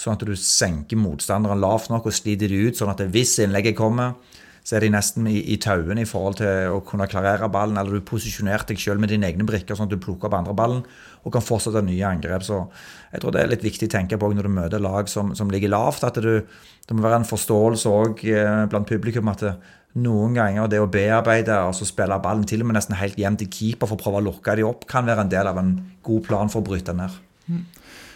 [0.01, 3.77] Sånn at du senker motstanderen lavt nok og sliter de ut, sånn at hvis innlegget
[3.77, 4.17] kommer,
[4.71, 7.97] så er de nesten i, i tauene i forhold til å kunne klarere ballen, eller
[7.99, 10.85] du posisjonerte deg sjøl med dine egne brikker, sånn at du plukker opp andre ballen
[11.27, 12.45] og kan fortsette nye angrep.
[12.47, 12.61] Så
[13.11, 15.51] jeg tror det er litt viktig å tenke på når du møter lag som, som
[15.51, 16.47] ligger lavt, at du,
[16.87, 18.23] det må være en forståelse òg
[18.71, 19.57] blant publikum at det,
[19.99, 23.41] noen ganger det å bearbeide og så spille ballen til og med nesten helt hjem
[23.41, 25.73] til keeper for å prøve å lukke de opp, kan være en del av en
[26.07, 27.17] god plan for å bryte ned.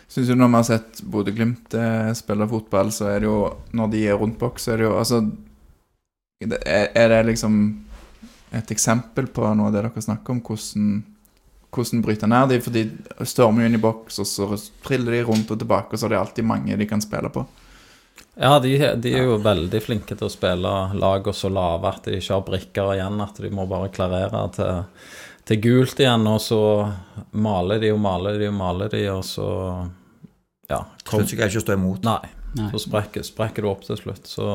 [0.07, 3.39] Synes jo når vi har sett Bodø-Glimt eh, spille fotball, så er det jo
[3.75, 5.25] Når de er rundt boks, så er det jo Altså
[6.41, 7.57] Er, det liksom
[8.55, 10.41] et eksempel på noe av det dere snakker om?
[10.45, 10.89] Hvordan,
[11.75, 12.61] hvordan bryter ned de?
[12.65, 12.85] For de
[13.27, 14.49] stormer jo inn i boks, og så
[14.87, 17.47] triller de rundt og tilbake, og så er det alltid mange de kan spille på.
[18.39, 22.07] Ja, de, de er jo veldig flinke til å spille lag og så lave at
[22.07, 25.11] de ikke har brikker igjen, at de må bare klarere til,
[25.47, 26.61] til gult igjen, og så
[27.31, 29.51] maler de og maler de og maler de, og så
[30.71, 30.81] Ja.
[31.05, 32.03] Kom, Slutt ikke å stå imot.
[32.07, 32.23] nei.
[32.55, 32.71] Nei.
[32.71, 34.27] Så sprekker, sprekker du opp til slutt.
[34.31, 34.47] Så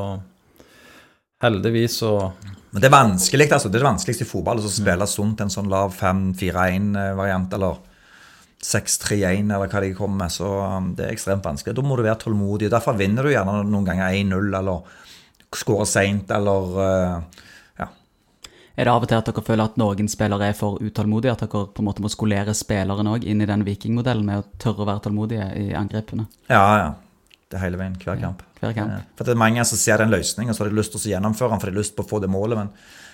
[1.43, 2.13] heldigvis så
[2.69, 3.69] Men det er vanskelig, altså.
[3.69, 7.80] Det er det vanskeligste i fotball å spille sunt en sånn lav 5-4-1-variant, eller
[8.62, 10.34] 6-3-1, eller hva de kommer med.
[10.36, 11.73] Så um, det er ekstremt vanskelig.
[11.73, 12.69] Da må du være tålmodig.
[12.69, 14.86] Derfor vinner du gjerne noen ganger 1-0, eller
[15.58, 17.43] skårer seint, eller uh,
[17.80, 17.89] Ja.
[18.75, 21.34] Er det av og til at dere føler at noen spillere er for utålmodige?
[21.34, 24.49] At dere på en måte må skolere spilleren òg inn i den vikingmodellen med å
[24.62, 26.30] tørre å være tålmodige i angrepene?
[26.52, 26.89] Ja, ja.
[27.49, 27.95] Det er hele veien.
[27.97, 28.41] Hver kamp.
[28.62, 28.91] Hver kamp.
[28.93, 29.01] Ja.
[29.17, 31.13] For det er mange som ser den løsningen, og så har de lyst til å
[31.15, 32.69] gjennomføre den, for de har lyst på å få det målet, men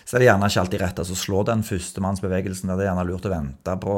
[0.06, 1.00] så er det gjerne ikke alltid rett.
[1.00, 2.68] altså Slå den førstemannsbevegelsen.
[2.74, 3.96] Det er gjerne lurt å vente på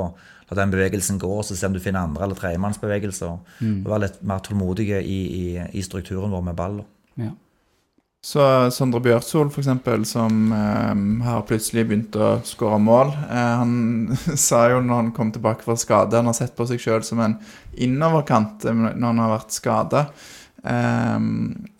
[0.47, 3.33] la den bevegelsen gå, så se om du finner andre- eller tredjemannsbevegelser.
[3.83, 6.77] Og være litt mer tålmodige i, i, i strukturen vår med ball.
[7.19, 7.33] Ja.
[8.25, 8.41] Så
[8.73, 13.75] Sondre Bjørtsol, eksempel, som eh, har plutselig begynt å skåre mål eh, Han
[14.47, 17.21] sa jo når han kom tilbake fra skade Han har sett på seg sjøl som
[17.23, 17.37] en
[17.77, 20.07] innoverkant eh, når han har vært skada.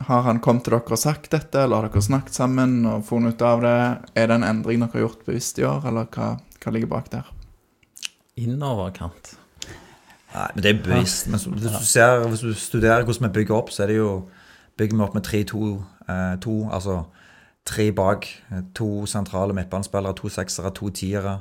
[0.08, 3.36] har han kommet til dere og sagt dette, eller har dere snakket sammen og funnet
[3.36, 3.80] ut av det?
[4.15, 7.10] Er det en endring dere har gjort bevisst i år, eller hva, hva ligger bak
[7.12, 7.34] der?
[8.38, 9.34] innoverkant.
[10.34, 11.30] Nei, men det er bevisst.
[11.32, 14.12] Men hvis du, ser, hvis du studerer hvordan vi bygger opp, så er det jo
[14.78, 15.97] bygger vi opp med 3-2, eh,
[16.41, 17.02] to, altså
[17.67, 18.28] tre bak.
[18.52, 21.39] eh, To sentrale midtbanespillere, to seksere, to tiere.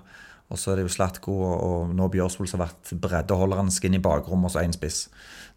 [0.48, 3.96] Og så er det jo Slatko og, og nå Bjørsvold som har vært breddeholderen skinn
[3.98, 5.08] i bakrommet, og så én spiss.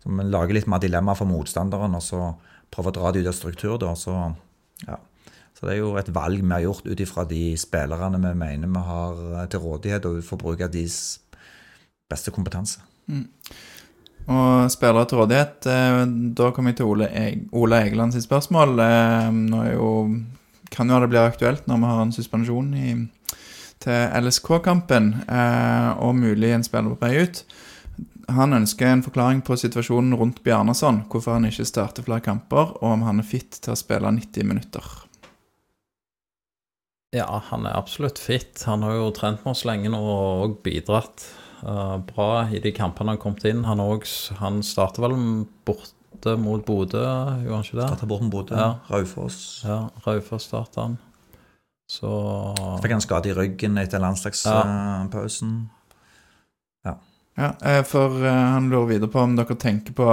[0.01, 2.31] Så vi lager litt mer dilemma for motstanderen, og så
[2.73, 3.77] prøver å dra det ut av struktur.
[3.81, 4.15] da, så
[4.87, 4.97] ja.
[5.53, 8.69] Så det er jo et valg vi har gjort ut ifra de spillerne vi mener
[8.71, 11.19] vi har eh, til rådighet, og for å bruke deres
[12.09, 12.79] beste kompetanse.
[14.29, 16.03] Og spillere til rådighet, eh,
[16.37, 17.07] da kommer jeg til Ole,
[17.51, 18.75] Ole Egeland sitt spørsmål.
[18.83, 19.93] Eh, nå er jo,
[20.69, 22.91] kan jo det bli aktuelt når vi har en suspensjon i,
[23.81, 27.43] til LSK-kampen, eh, og mulig en spiller på vei ut.
[28.29, 32.89] Han ønsker en forklaring på situasjonen rundt Bjarnason, hvorfor han ikke starter flere kamper, og
[32.93, 34.85] om han er fit til å spille 90 minutter.
[37.17, 38.61] Ja, han er absolutt fit.
[38.69, 41.25] Han har jo trent med oss lenge nå og bidratt
[41.61, 43.63] bra i de kampene han kom inn.
[43.67, 45.15] Han, også, han starter vel
[45.67, 47.03] borte mot Bodø,
[47.43, 47.87] gjorde han ikke det?
[47.91, 48.57] Starta bort mot Bodø.
[48.57, 48.71] Ja.
[48.91, 49.61] Raufoss.
[49.67, 50.97] Ja, Raufoss starta han.
[51.89, 52.09] Så
[52.83, 55.53] Fikk han skade i ryggen etter landslagspausen.
[55.57, 55.78] Ja,
[57.39, 60.07] eh, for eh, han lurer videre på om dere tenker på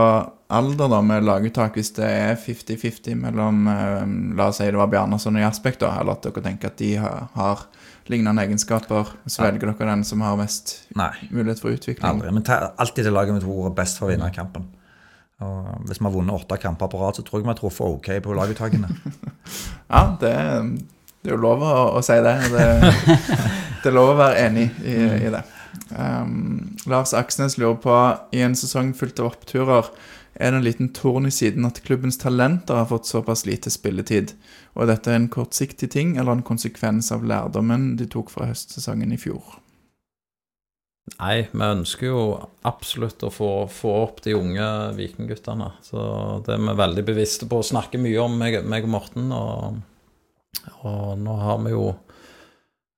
[0.46, 4.04] alder da med laguttak hvis det er 50-50 mellom eh,
[4.38, 6.92] La oss si det var Bjarnason og Jaspek, da, eller at dere tenker at de
[7.00, 7.66] har,
[8.06, 9.08] lignende egenskaper.
[9.26, 12.06] Så velger dere den som har mest Nei, mulighet for utvikling.
[12.06, 12.30] aldri.
[12.30, 14.68] Men ta, alltid det laget vi tror er best for å vinne kampen.
[15.42, 17.98] Og hvis vi har vunnet åtte kamper på rad, så tror jeg vi har truffet
[17.98, 18.92] ok på laguttakene.
[19.86, 20.30] Ja, det,
[21.22, 22.32] det er jo lov å, å si det.
[22.50, 22.64] Det,
[23.82, 25.42] det er lov å være enig i, i det.
[25.90, 27.96] Um, Lars Aksnes lurer på
[28.36, 29.90] I en sesong fullt av oppturer
[30.36, 34.34] er det en liten torn i siden at klubbens talenter har fått såpass lite spilletid.
[34.74, 39.14] Og er dette en kortsiktig ting eller en konsekvens av lærdommen de tok fra høstsesongen
[39.16, 39.56] i fjor?
[41.16, 42.22] Nei, vi ønsker jo
[42.66, 44.66] absolutt å få, få opp de unge
[44.98, 45.70] vikingguttene.
[45.86, 46.00] Så
[46.44, 49.30] det er vi veldig bevisste på å snakke mye om, meg, meg og Morten.
[49.32, 49.78] Og,
[50.82, 51.86] og nå har vi jo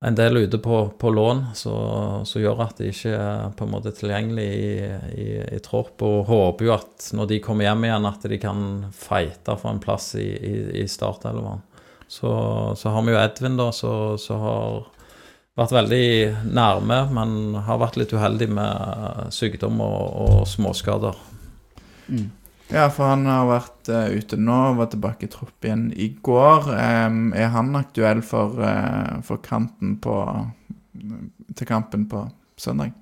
[0.01, 3.91] en del ute på, på lån som gjør at de ikke er på en måte
[3.97, 4.75] tilgjengelig i,
[5.19, 6.05] i, i tropp.
[6.07, 8.61] Og håper jo at når de kommer hjem igjen, at de kan
[8.95, 11.65] fighte for en plass i, i, i startelveren.
[12.09, 12.31] Så,
[12.79, 14.87] så har vi jo Edvin, da, som har
[15.59, 16.07] vært veldig
[16.47, 21.19] nærme, men har vært litt uheldig med sykdom og, og småskader.
[22.09, 22.31] Mm.
[22.69, 26.11] Ja, for han har vært uh, ute nå og var tilbake i tropp igjen i
[26.25, 26.69] går.
[26.69, 30.17] Um, er han aktuell for, uh, for kanten på
[31.59, 32.25] til kampen på
[32.59, 32.93] søndag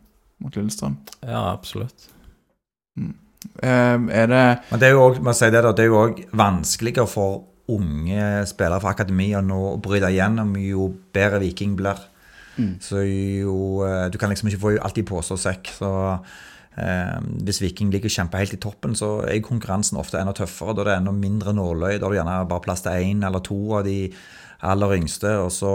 [0.42, 0.96] mot Lillestrøm?
[1.22, 2.09] Ja, absolutt.
[3.62, 7.09] Em, er det Men det er jo også, si det det er jo òg vanskeligere
[7.09, 11.98] for unge spillere fra akademia nå å bryte igjennom jo bedre Viking blir.
[12.57, 12.76] Mm.
[12.81, 15.72] Så jo eh, Du kan liksom ikke få alt i pose og sekk.
[15.76, 15.90] Så
[16.76, 20.74] hvis Viking ligger og kjemper helt i toppen, så er konkurransen ofte enda tøffere.
[20.76, 21.96] Da det er enda mindre nåløy.
[21.96, 24.10] Da har du gjerne bare plass til én eller to av de
[24.60, 25.32] aller yngste.
[25.40, 25.72] Og så,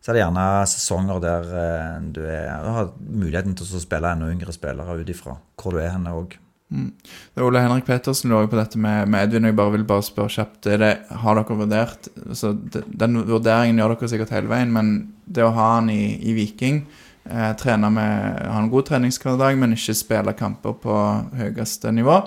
[0.00, 4.12] så er det gjerne sesonger der eh, du, er, du har muligheten til å spille
[4.12, 6.36] enda yngre spillere ut ifra hvor du er henne òg.
[6.70, 9.48] Det er Ole Henrik Petersen lurer på dette med, med Edvin.
[9.48, 10.68] og Jeg bare vil bare spørre kjapt.
[10.70, 10.90] Er det,
[11.22, 14.92] har dere vurdert altså, Den vurderingen gjør dere sikkert hele veien, men
[15.26, 16.84] det å ha han i, i Viking
[17.24, 20.98] eh, trene med, Ha en god treningshverdag, men ikke spille kamper på
[21.40, 22.20] høyeste nivå,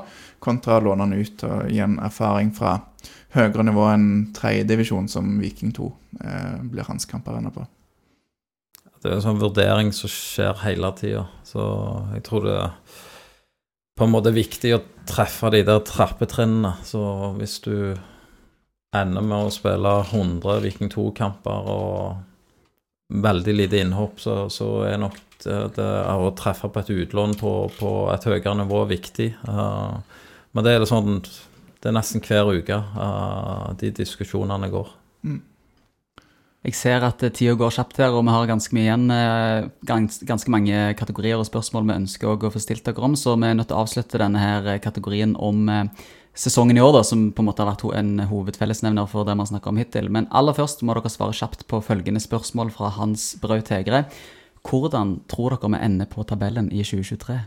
[0.43, 2.79] kontra å låne han ut og gi en erfaring fra
[3.33, 5.87] høyere nivå enn tredjedivisjon, som Viking 2
[6.21, 7.65] eh, blir hans kamparena på.
[9.03, 11.63] Det er en sånn vurdering som skjer hele tida, så
[12.13, 13.01] jeg tror det er
[13.97, 16.75] på en måte viktig å treffe de der trappetrinnene.
[16.85, 17.01] Så
[17.37, 17.93] hvis du
[18.93, 22.23] ender med å spille 100 Viking 2-kamper og
[23.13, 27.53] veldig lite innhopp, så, så er nok det, det å treffe på et utlån på,
[27.77, 29.33] på et høyere nivå viktig.
[29.47, 29.99] Uh,
[30.53, 34.91] men det er sånn Det er nesten hver uke uh, de diskusjonene går.
[36.63, 39.09] Jeg ser at tida går kjapt her, og vi har ganske mye igjen.
[39.11, 43.35] eh, Gans, ganske mange kategorier og spørsmål vi ønsker å få stilt dere om, så
[43.35, 45.67] vi er nødt til å avslutte denne her kategorien om
[46.33, 49.43] sesongen i år, da, som på en måte har vært en hovedfellesnevner for det vi
[49.43, 50.09] har snakket om hittil.
[50.13, 54.05] Men aller først må dere svare kjapt på følgende spørsmål fra Hans Braut Tegre.
[54.63, 57.41] Hvordan tror dere vi ender på tabellen i 2023?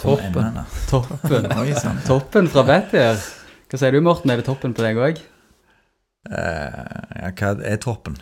[0.00, 0.60] Toppen.
[0.88, 1.50] Toppen.
[2.08, 3.20] Toppen fra Bettier.
[3.70, 4.32] Hva sier du, Morten?
[4.32, 5.20] Er det toppen på deg òg?
[6.26, 6.34] Uh,
[7.20, 8.16] ja, hva er toppen?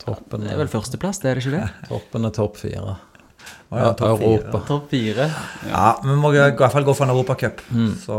[0.00, 1.88] Toppen, Det er vel førsteplass, det er det ikke det?
[1.90, 2.94] toppen er topp fire.
[3.68, 4.28] Å ja, topp fire.
[4.38, 4.60] Europa.
[4.68, 5.26] Topp fire.
[5.68, 7.60] Ja, vi må i hvert fall gå for en europacup.
[8.04, 8.18] Så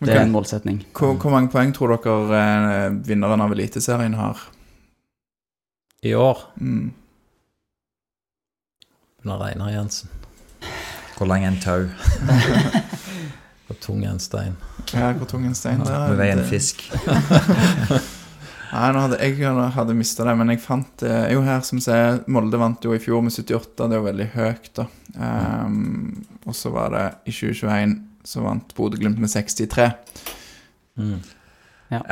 [0.00, 0.84] Det er en målsetning.
[0.94, 2.42] Hvor, hvor mange poeng tror dere
[2.86, 4.38] eh, vinneren av Eliteserien har?
[6.06, 6.92] I år Mm.
[9.18, 10.08] begynner Reinar Jensen.
[11.18, 11.88] hvor lang er en tau?
[13.66, 14.54] hvor tung er en stein.
[14.94, 16.86] Ja, hvor tung en stein det Hvor veier en fisk?
[18.68, 19.38] Nei, nå hadde, jeg
[19.74, 23.00] hadde- mista det, men jeg fant det jo her som sier Molde vant jo i
[23.00, 24.86] fjor med 78, det er jo veldig høyt, da.
[25.16, 27.96] Um, og så var det i 2021
[28.28, 29.88] så vant Bodø-Glimt med 63.
[30.98, 31.20] Mm.
[31.90, 32.02] Jeg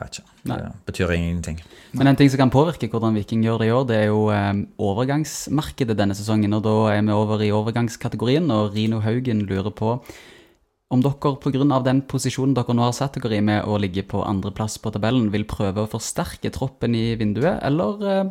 [0.00, 0.28] vet ikke.
[0.48, 0.56] Nei.
[0.58, 1.60] Det betyr ingenting.
[1.92, 4.24] Men en ting som kan påvirke hvordan Viking gjør det i år, det er jo
[4.32, 6.56] um, overgangsmarkedet denne sesongen.
[6.56, 10.00] Og da er vi over i overgangskategorien, og Rino Haugen lurer på
[10.92, 11.80] om dere pga.
[11.84, 15.30] den posisjonen dere nå har satt dere i med å ligge på andreplass på tabellen,
[15.32, 18.30] vil prøve å forsterke troppen i vinduet, eller, eh,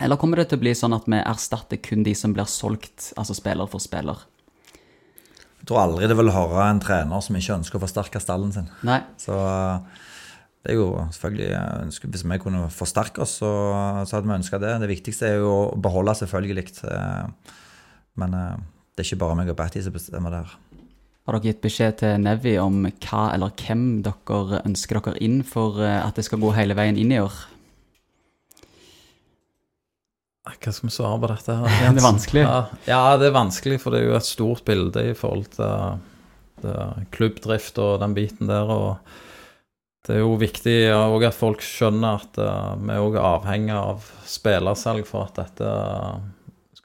[0.00, 3.12] eller kommer det til å bli sånn at vi erstatter kun de som blir solgt,
[3.16, 4.26] altså spiller for spiller?
[5.58, 8.70] Jeg tror aldri det vil høre en trener som ikke ønsker å forsterke stallen sin.
[8.82, 9.02] Nei.
[9.20, 10.06] Så eh,
[10.64, 11.50] det er jo selvfølgelig
[11.86, 13.50] ønsker, Hvis vi kunne forsterke oss, så,
[14.04, 14.74] så hadde vi ønska det.
[14.82, 16.64] Det viktigste er jo å beholde, selvfølgelig.
[16.90, 17.54] eh,
[18.18, 18.56] Men eh,
[18.98, 20.56] det er ikke bare meg og Batty som bestemmer det her.
[21.28, 25.76] Har dere gitt beskjed til Nevi om hva eller hvem dere ønsker dere inn for
[25.84, 27.34] eh, at det skal gå hele veien inn i år?
[30.48, 31.56] Hva skal vi svare på dette?
[31.58, 31.68] her?
[31.92, 32.46] Det er vanskelig.
[32.88, 36.00] Ja, det er vanskelig, for det er jo et stort bilde i forhold til
[36.64, 36.78] det,
[37.12, 38.72] klubbdrift og den biten der.
[38.72, 45.04] og det er jo viktig at folk skjønner at uh, vi er avhengig av spillersalg
[45.04, 45.76] for at dette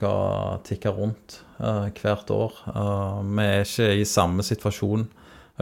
[0.04, 2.56] skal tikke rundt uh, hvert år.
[2.68, 5.08] Uh, vi er ikke i samme situasjon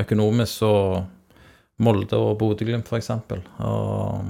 [0.01, 1.09] økonomisk som
[1.81, 3.09] Molde og Bodø-Glimt, f.eks.
[3.09, 4.21] Uh,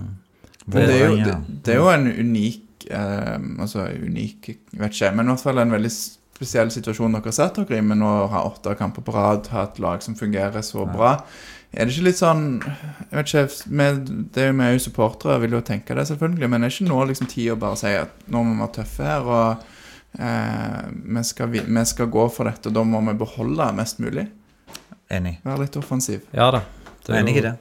[0.66, 4.96] Men det er, jo, det, det er jo en unik uh, Altså unik, jeg vet
[4.96, 8.00] ikke, men i hvert fall en veldig spesiell situasjon dere har sett dere i med
[8.02, 11.18] nå å ha åtte kamper på rad, ha et lag som fungerer så bra.
[11.72, 14.82] Er det ikke litt sånn Jeg vet ikke, med, det er jo Vi er jo
[14.84, 17.94] supportere, vil jo tenke det, selvfølgelig, men er ikke nå liksom tid å bare si
[17.96, 19.70] at nå må vi være tøffe her, og eh,
[20.12, 24.28] vi, skal, vi, vi skal gå for dette, og da må vi beholde mest mulig?
[25.12, 25.38] Enig.
[25.44, 26.24] Være litt offensiv.
[26.36, 26.62] ja da.
[27.02, 27.56] Det er Enig i det.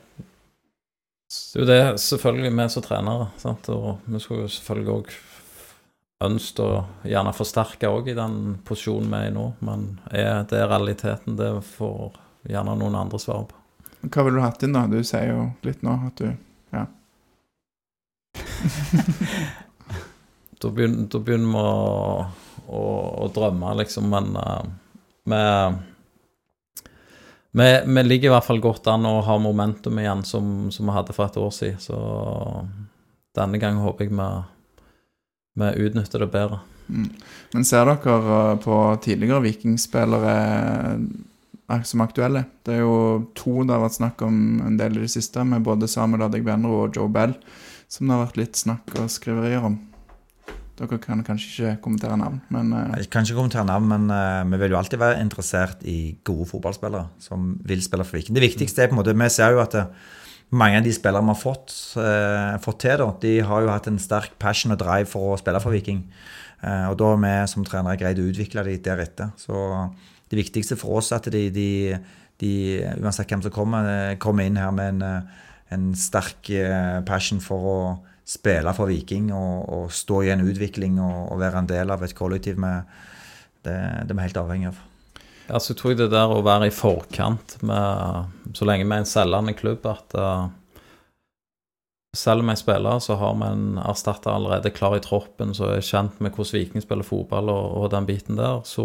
[1.30, 3.28] Det er jo det selvfølgelig vi som trenere.
[3.40, 3.68] Sant?
[3.72, 5.12] Og vi skulle jo selvfølgelig òg
[6.26, 6.70] ønsket å
[7.08, 11.38] gjerne forsterke òg i den posisjonen vi er i nå, men er det realiteten?
[11.38, 12.18] Det får
[12.50, 13.56] gjerne noen andre svare på.
[14.10, 14.86] Hva ville du hatt inn, da?
[14.90, 16.28] Du sier jo litt nå at du
[16.74, 16.86] Ja.
[20.60, 22.24] Da begynner, da begynner vi å,
[22.68, 22.82] å,
[23.24, 25.78] å drømme, liksom, men uh,
[27.50, 30.94] vi, vi ligger i hvert fall godt an og har momentum igjen som, som vi
[30.98, 31.96] hadde for et år siden, så
[33.38, 34.28] denne gangen håper jeg vi,
[35.62, 36.60] vi utnytter det bedre.
[36.90, 37.10] Mm.
[37.54, 40.36] Men ser dere uh, på tidligere vikingspillere
[41.70, 42.44] uh, som aktuelle?
[42.66, 42.96] Det er jo
[43.38, 46.84] to det har vært snakk om en del i det siste, med både Samuel Adegbenro
[46.84, 47.38] og Joe Bell,
[47.90, 49.78] som det har vært litt snakk og skriverier om.
[50.80, 54.48] Dere kan kanskje ikke kommentere navn, men uh, Jeg kan ikke kommentere navn, men uh,
[54.48, 58.38] vi vil jo alltid være interessert i gode fotballspillere som vil spille for Viking.
[58.38, 59.90] Det viktigste er på en måte, Vi ser jo at eh,
[60.50, 63.90] mange av de spillerne vi har fått, uh, fått til, da, de har jo hatt
[63.92, 66.06] en sterk passion og drive for å spille for Viking.
[66.60, 69.30] Og da har vi som trenere greid å utvikle de deretter.
[69.40, 69.56] Så
[70.28, 71.96] det viktigste for oss er at de, de,
[72.36, 72.50] de
[73.00, 73.88] uansett hvem som kommer,
[74.20, 75.30] kommer inn her med en,
[75.72, 76.52] en sterk
[77.08, 77.78] passion for å
[78.30, 82.04] spille for Viking og, og stå i en utvikling og, og være en del av
[82.06, 82.86] et kollektiv med
[83.66, 83.74] det,
[84.06, 84.78] det er vi helt avhengig av.
[85.50, 89.02] Ja, så tror jeg det der å være i forkant med Så lenge vi er
[89.02, 90.46] en selgende klubb, at uh,
[92.16, 95.82] selv om jeg spiller, så har vi en erstatter allerede klar i troppen, som er
[95.84, 98.62] kjent med hvordan Viking spiller fotball og, og den biten der.
[98.66, 98.84] Så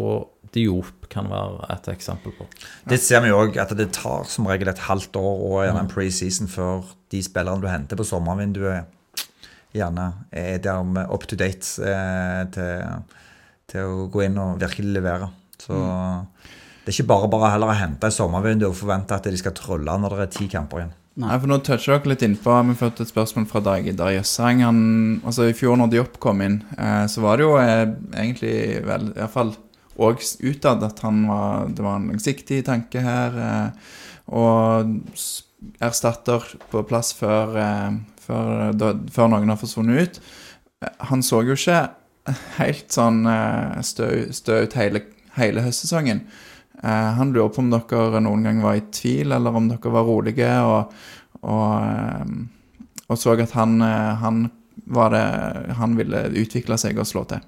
[0.55, 2.45] Diop kan være et eksempel på.
[2.89, 6.49] Det ser vi òg, at det tar som regel et halvt år og en preseason
[6.49, 8.94] før de spillerne du henter på sommervinduet,
[9.75, 12.99] gjerne er der med up to date eh, til,
[13.71, 15.31] til å gå inn og virkelig levere.
[15.61, 15.79] Så
[16.85, 19.55] det er ikke bare bare heller å hente i sommervinduet og forvente at de skal
[19.57, 20.95] trolle når det er ti kamper igjen.
[21.23, 24.11] Nei, for Nå toucher dere litt innpå Vi har fått et spørsmål fra Dag Idar
[24.11, 24.65] Jøssang.
[25.23, 27.85] Altså I fjor når de oppkom inn, eh, så var det jo eh,
[28.19, 29.53] egentlig vel, i hvert fall
[29.95, 33.37] og utad at han var, det var en langsiktig tanke her.
[33.39, 33.93] Eh,
[34.35, 34.91] og
[35.83, 40.19] erstatter på plass før, eh, før, da, før noen har forsvunnet ut.
[40.83, 41.83] Eh, Han så jo ikke
[42.57, 45.03] helt sånn eh, stø, stø ut hele,
[45.37, 46.23] hele høstsesongen.
[46.81, 50.07] Eh, han lurer på om dere noen gang var i tvil, eller om dere var
[50.09, 50.93] rolige og,
[51.45, 52.37] og, eh,
[53.05, 54.47] og så at han, eh, han,
[55.13, 55.25] det,
[55.77, 57.43] han ville utvikle seg og slå til.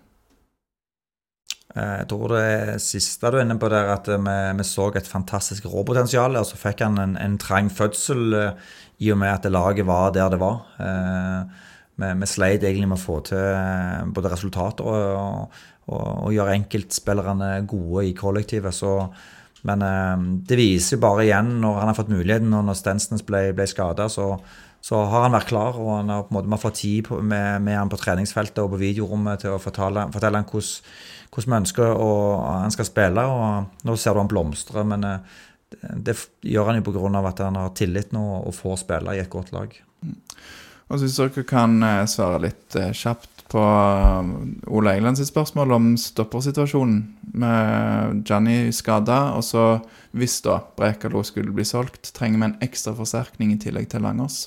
[1.76, 5.10] Eh, Jeg tror det siste du er inne på der, at vi, vi så et
[5.10, 9.50] fantastisk råpotensial, og så fikk han en, en trang fødsel eh, i og med at
[9.52, 10.62] laget var der det var.
[10.80, 11.66] Eh,
[11.98, 15.56] Vi, vi sleit egentlig med å få til eh, både resultater og,
[15.90, 18.70] og, og gjøre enkeltspillerne gode i kollektivet.
[18.70, 18.92] Så,
[19.66, 23.26] men eh, det viser jo bare igjen, når han har fått muligheten, og når Stensnes
[23.26, 24.28] ble, ble skada, så,
[24.78, 27.18] så har han vært klar, og han har på en måte, har fått tid på,
[27.18, 31.60] med, med han på treningsfeltet og på videorommet til å fortelle, fortelle han hvordan, vi
[31.64, 32.12] ønsker å,
[32.62, 33.26] han skal spille.
[33.26, 35.02] og Nå ser du han blomstre, men
[35.76, 36.16] det
[36.48, 37.24] gjør han jo pga.
[37.28, 39.74] at han har tillit nå og får spille i et godt lag.
[40.88, 44.30] Og hvis dere kan eh, svare litt eh, kjapt på eh,
[44.72, 47.02] Ole Eiland sitt spørsmål om stoppersituasjonen
[47.36, 49.66] med Gianni skada, og så
[50.16, 54.46] hvis da Brekalo skulle bli solgt, trenger vi en ekstra forsterkning i tillegg til Langås.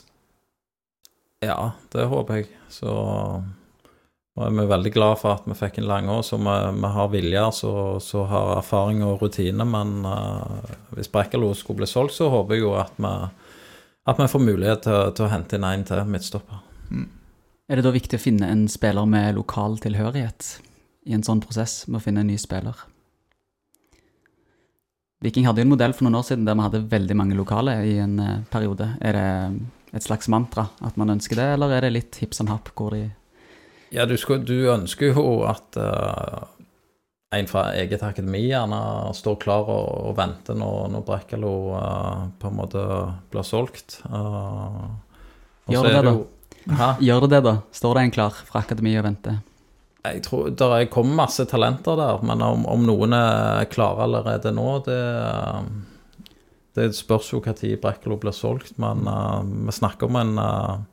[1.45, 2.51] Ja, det håper jeg.
[2.73, 2.91] Så
[4.41, 7.11] og vi er veldig glad for at vi fikk en Langås, og vi, vi har
[7.13, 9.67] vilje, så, så har erfaring og rutine.
[9.69, 13.13] Men uh, hvis Brekkalo skulle bli solgt, så håper jeg jo at vi,
[14.09, 16.65] at vi får mulighet til, til å hente inn en til midtstopper.
[17.71, 20.57] Er det da viktig å finne en spiller med lokal tilhørighet
[21.07, 22.81] i en sånn prosess med å finne en ny spiller?
[25.21, 27.77] Viking hadde jo en modell for noen år siden der vi hadde veldig mange lokale
[27.85, 28.89] i en eh, periode.
[29.05, 29.29] Er det
[29.99, 32.95] et slags mantra at man ønsker det, eller er det litt hipp som happ hvor
[32.97, 33.05] de
[33.91, 36.47] Ja, du, skal, du ønsker jo at uh,
[37.35, 38.81] en fra eget akademi gjerne
[39.15, 42.85] står klar og, og venter når, når Brekkalo uh, på en måte
[43.31, 44.01] blir solgt.
[44.07, 44.91] Uh,
[45.71, 46.17] Gjør det det, da?
[46.81, 46.91] Hæ?
[47.09, 47.57] Gjør det det, da?
[47.75, 49.41] Står det en klar fra akademiet og venter?
[50.01, 54.53] Jeg tror Det er kommet masse talenter der, men om, om noen er klare allerede
[54.57, 55.01] nå, det,
[56.79, 58.79] det spørs jo når Brekkelo blir solgt.
[58.81, 60.90] Men uh, vi snakker om en, eh,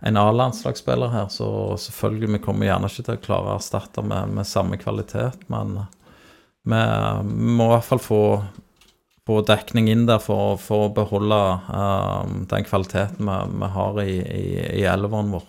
[0.00, 4.32] en A-landslagsspiller her, så selvfølgelig vi kommer gjerne ikke til å klare å erstatte med,
[4.38, 5.84] med samme kvalitet, men vi,
[6.72, 8.22] vi må i hvert fall få,
[9.28, 14.16] få dekning inn der for, for å beholde eh, den kvaliteten vi, vi har i,
[14.24, 14.46] i,
[14.80, 15.46] i elveren vår.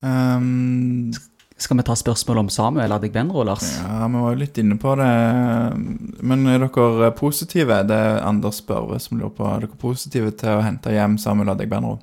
[0.00, 1.12] Um,
[1.60, 3.66] Skal vi ta spørsmål om Samuel Adegbenro, Lars?
[3.78, 5.08] ja, vi var jo litt inne på det.
[6.24, 7.82] Men er dere positive?
[7.88, 9.48] Det er Anders Børve som lurer på.
[9.48, 11.98] Er dere positive til å hente hjem Samuel Adegbenro?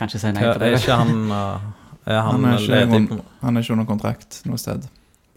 [0.00, 0.72] Kanskje si nei til det.
[0.72, 1.68] Er ikke han, eh,
[2.14, 4.86] er han, Han er ikke under, Han er ikke under kontrakt noe sted.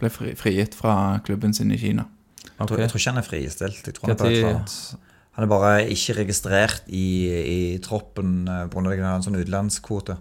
[0.00, 0.94] Ble fri, frigitt fra
[1.26, 2.06] klubben sin i Kina.
[2.54, 3.86] Jeg tror, jeg tror ikke han er fristilt.
[3.88, 8.92] Jeg tror han, er annet- han er bare ikke registrert i, i troppen eh, pga.
[9.16, 10.16] en sånn utenlandskvote.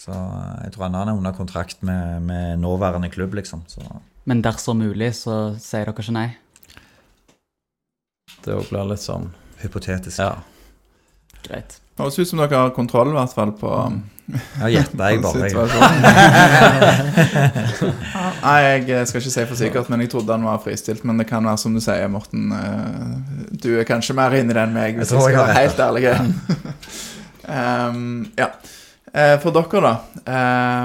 [0.00, 3.64] Så eh, jeg tror han er under kontrakt med, med nåværende klubb, liksom.
[3.66, 3.82] Så
[4.24, 6.28] Men dersom mulig, så sier dere ikke nei?
[8.44, 10.20] Det blir litt sånn hypotetisk.
[10.22, 10.38] Ja.
[11.44, 11.80] Greit.
[12.00, 13.70] Høres ut som dere har kontroll, i hvert fall, på
[14.60, 15.50] Ja, gjetter jeg bare.
[18.44, 21.02] Nei, jeg skal ikke si for sikkert, men jeg trodde han var fristilt.
[21.08, 22.42] Men det kan være som du sier, Morten.
[22.54, 23.10] eh,
[23.62, 26.04] Du er kanskje mer inni det enn meg, hvis Jeg jeg skal være helt ærlig.
[27.90, 28.02] um,
[28.38, 28.48] ja.
[29.12, 29.94] Eh, For dere, da.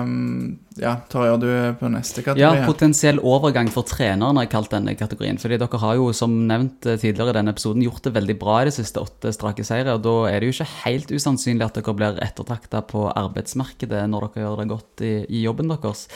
[0.02, 2.42] Um, ja, Torjer, du er på neste kategori.
[2.42, 5.38] Ja, potensiell overgang for treneren har jeg kalt denne kategorien.
[5.40, 8.58] Fordi dere har jo, som nevnt eh, tidligere i denne episoden, gjort det veldig bra
[8.60, 9.96] i de siste åtte strake seire.
[9.96, 14.28] Og da er det jo ikke helt usannsynlig at dere blir ettertrakta på arbeidsmarkedet når
[14.28, 16.10] dere gjør det godt i, i jobben deres.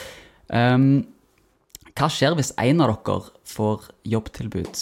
[0.52, 0.90] Um,
[1.96, 4.82] hva skjer hvis en av dere får jobbtilbud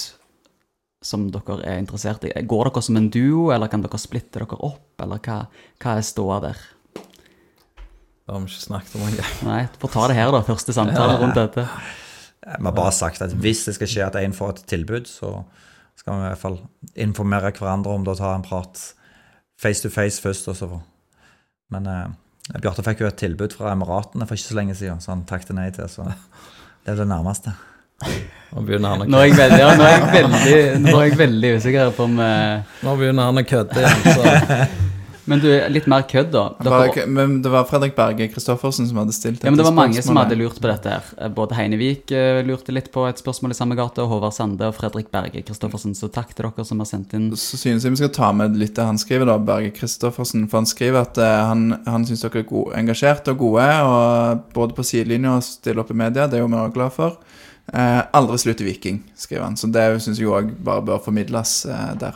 [1.06, 2.34] som dere er interessert i?
[2.50, 5.44] Går dere som en duo, eller kan dere splitte dere opp, eller hva,
[5.84, 6.66] hva er ståa der?
[8.28, 9.36] Det har vi ikke snakket om engang.
[9.48, 10.42] Nei, få ta det her, da.
[10.44, 11.64] Første samtale rundt dette.
[12.44, 15.30] Vi har bare sagt at hvis det skal skje at én får et tilbud, så
[15.96, 16.58] skal vi i hvert fall
[17.08, 18.82] informere hverandre om det og ta en prat
[19.64, 20.50] face to face først.
[20.52, 20.68] Og så.
[21.72, 25.14] Men eh, Bjarte fikk jo et tilbud fra Emiratene for ikke så lenge siden, så
[25.14, 25.88] han takket nei til.
[25.88, 27.56] Så det er det nærmeste.
[28.52, 31.08] Nå begynner han å Nå er jeg veldig, ja, nå er jeg veldig, nå er
[31.08, 34.06] jeg veldig usikker på om eh, Nå begynner han å kødde igjen.
[34.20, 34.84] Så.
[35.28, 36.44] Men du, litt mer kødd, da.
[36.64, 39.76] Bare, var, men det var Fredrik Berge Kristoffersen som hadde stilt ja, men det var
[39.76, 41.10] mange som hadde lurt på dette her.
[41.20, 44.70] Eh, Både Heinevik eh, lurte litt på et spørsmål i samme gate, og Håvard Sande
[44.70, 45.98] og Fredrik Berge Kristoffersen.
[46.00, 48.56] Så takk til dere som har sendt inn Så synes jeg vi skal ta med
[48.60, 50.46] litt det han skriver, da, Berge Kristoffersen.
[50.48, 54.46] For han skriver at uh, han, han syns dere er gode, engasjerte og gode, og
[54.56, 56.30] både på sidelinja og stille opp i media.
[56.32, 57.20] Det er jo vi også glad for.
[57.68, 59.60] Uh, aldri slutt i Viking, skriver han.
[59.60, 62.16] Så det syns jeg òg bare bør formidles uh, der.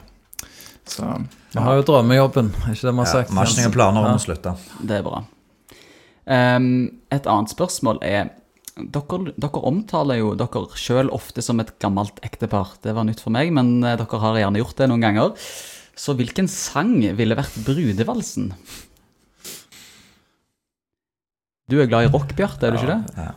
[0.92, 1.08] Så
[1.54, 3.32] Vi har jo drømmejobben, ikke det vi har Ja, sagt?
[3.32, 4.56] Vi har ikke noen planer om å slutte.
[4.84, 5.24] Det er bra.
[6.32, 6.68] Um,
[7.12, 8.30] et annet spørsmål er
[8.78, 12.76] dere, dere omtaler jo dere sjøl ofte som et gammelt ektepar.
[12.84, 15.34] Det var nytt for meg, men eh, dere har gjerne gjort det noen ganger.
[15.98, 18.52] Så hvilken sang ville vært brudevalsen?
[21.72, 23.16] Du er glad i rock, Bjarte, er du ikke det?
[23.20, 23.32] Ja.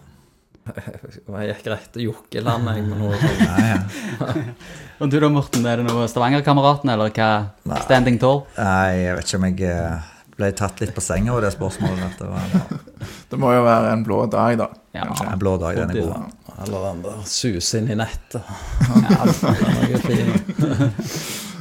[1.35, 3.43] Jeg gikk rett til Jokkeland, jeg, med noe sånt.
[3.45, 4.45] Nei, ja.
[5.05, 7.31] Og du da, Morten, er det noe Stavanger-kameraten, eller hva?
[7.69, 7.81] Nei.
[7.85, 8.45] Standing tall?
[8.57, 12.17] Nei, jeg vet ikke om jeg eh, ble tatt litt på senga av det spørsmålet.
[12.21, 12.57] Det var
[13.35, 14.71] det må jo være en blå dag, da.
[14.97, 15.09] Ja.
[15.27, 16.41] en blå dag, den er god.
[16.65, 18.47] Eller den der suse inn i nettet.
[18.87, 20.37] Den er fin.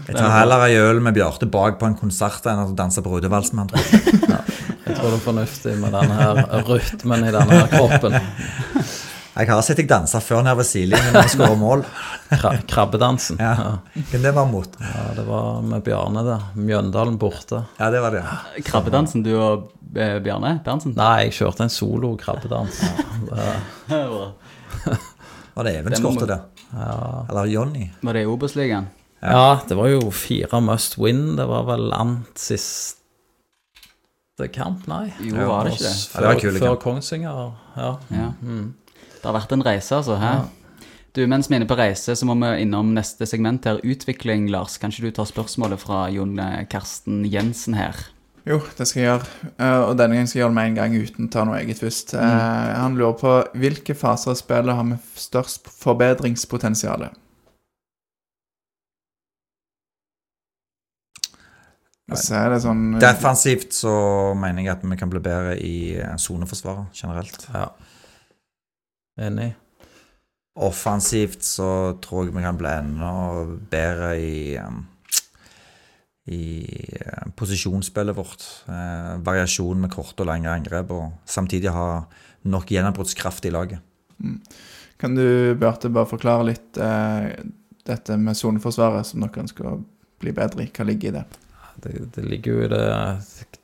[0.03, 3.53] Jeg tar heller ei øl med Bjarte bak på en konsert enn å danse brudevals
[3.55, 4.32] med han.
[4.93, 4.93] Tror jeg.
[4.93, 8.21] Jeg tror det er fornuftig med denne her rytmen i denne her kroppen.
[9.33, 11.81] Jeg har sett deg danse før nede ved sidelinjen når du skårer mål.
[12.37, 13.39] Kra krabbedansen.
[13.41, 13.53] Ja.
[13.97, 14.19] ja.
[14.21, 14.75] det var mot?
[14.77, 16.43] Ja, det var med Bjarne der.
[16.53, 17.63] Mjøndalen borte.
[17.79, 18.21] Ja, det var det.
[18.67, 20.93] Krabbedansen, du og eh, Bjarne Berntsen?
[20.99, 22.83] Nei, jeg kjørte en solo krabbedans.
[23.25, 24.01] Det,
[25.53, 26.39] Var det Even skårte det?
[26.73, 26.97] ja.
[27.29, 27.87] Eller Jonny?
[28.01, 28.91] Var det i Obos-ligaen?
[29.23, 31.35] ja, det var jo fire must win.
[31.39, 33.02] Det var vel ant siste
[34.41, 35.13] kamp, nei.
[35.21, 36.09] Jo, Ja, var det ikke det?
[36.13, 36.75] Ja, det var Før, før.
[36.81, 37.53] Kongsvinger.
[37.77, 37.97] Ja.
[38.11, 38.31] Ja.
[38.41, 38.73] Mm.
[39.13, 40.17] Det har vært en reise, altså.
[40.17, 40.47] Hæ?
[41.15, 43.77] Du, Mens vi er inne på reise, så må vi innom neste segment her.
[43.85, 44.77] Utvikling, Lars.
[44.77, 47.93] Kan ikke du ta spørsmålet fra Jon eh, Karsten Jensen her?
[48.49, 49.27] Jo, det skal jeg gjøre.
[49.53, 51.59] Eh, og denne gangen skal jeg gjøre det med en gang uten å ta noe
[51.61, 52.15] eget først.
[52.17, 52.79] Mm.
[52.81, 57.05] han lurer på hvilke faser av spillet har med størst forbedringspotensial?
[57.05, 57.19] Og så er det
[62.11, 63.93] sånn Defensivt så
[64.35, 67.47] mener jeg at vi kan bli bedre i eh, soneforsvaret generelt.
[67.53, 67.69] Ja.
[69.23, 69.53] Enig.
[70.53, 73.13] Offensivt så tror jeg vi kan bli enda
[73.71, 74.83] bedre i um,
[76.31, 76.63] i
[76.99, 78.43] eh, posisjonsspillet vårt.
[78.67, 82.05] Eh, variasjon med korte og lengre angrep, og samtidig ha
[82.47, 83.83] nok gjennombruddskraft i laget.
[85.01, 85.25] Kan du,
[85.59, 87.33] Bjarte, bare forklare litt eh,
[87.87, 89.79] dette med soneforsvaret som dere ønsker å
[90.23, 90.71] bli bedre i?
[90.71, 91.25] Hva ligger i det?
[91.75, 92.85] Det, det ligger jo i det,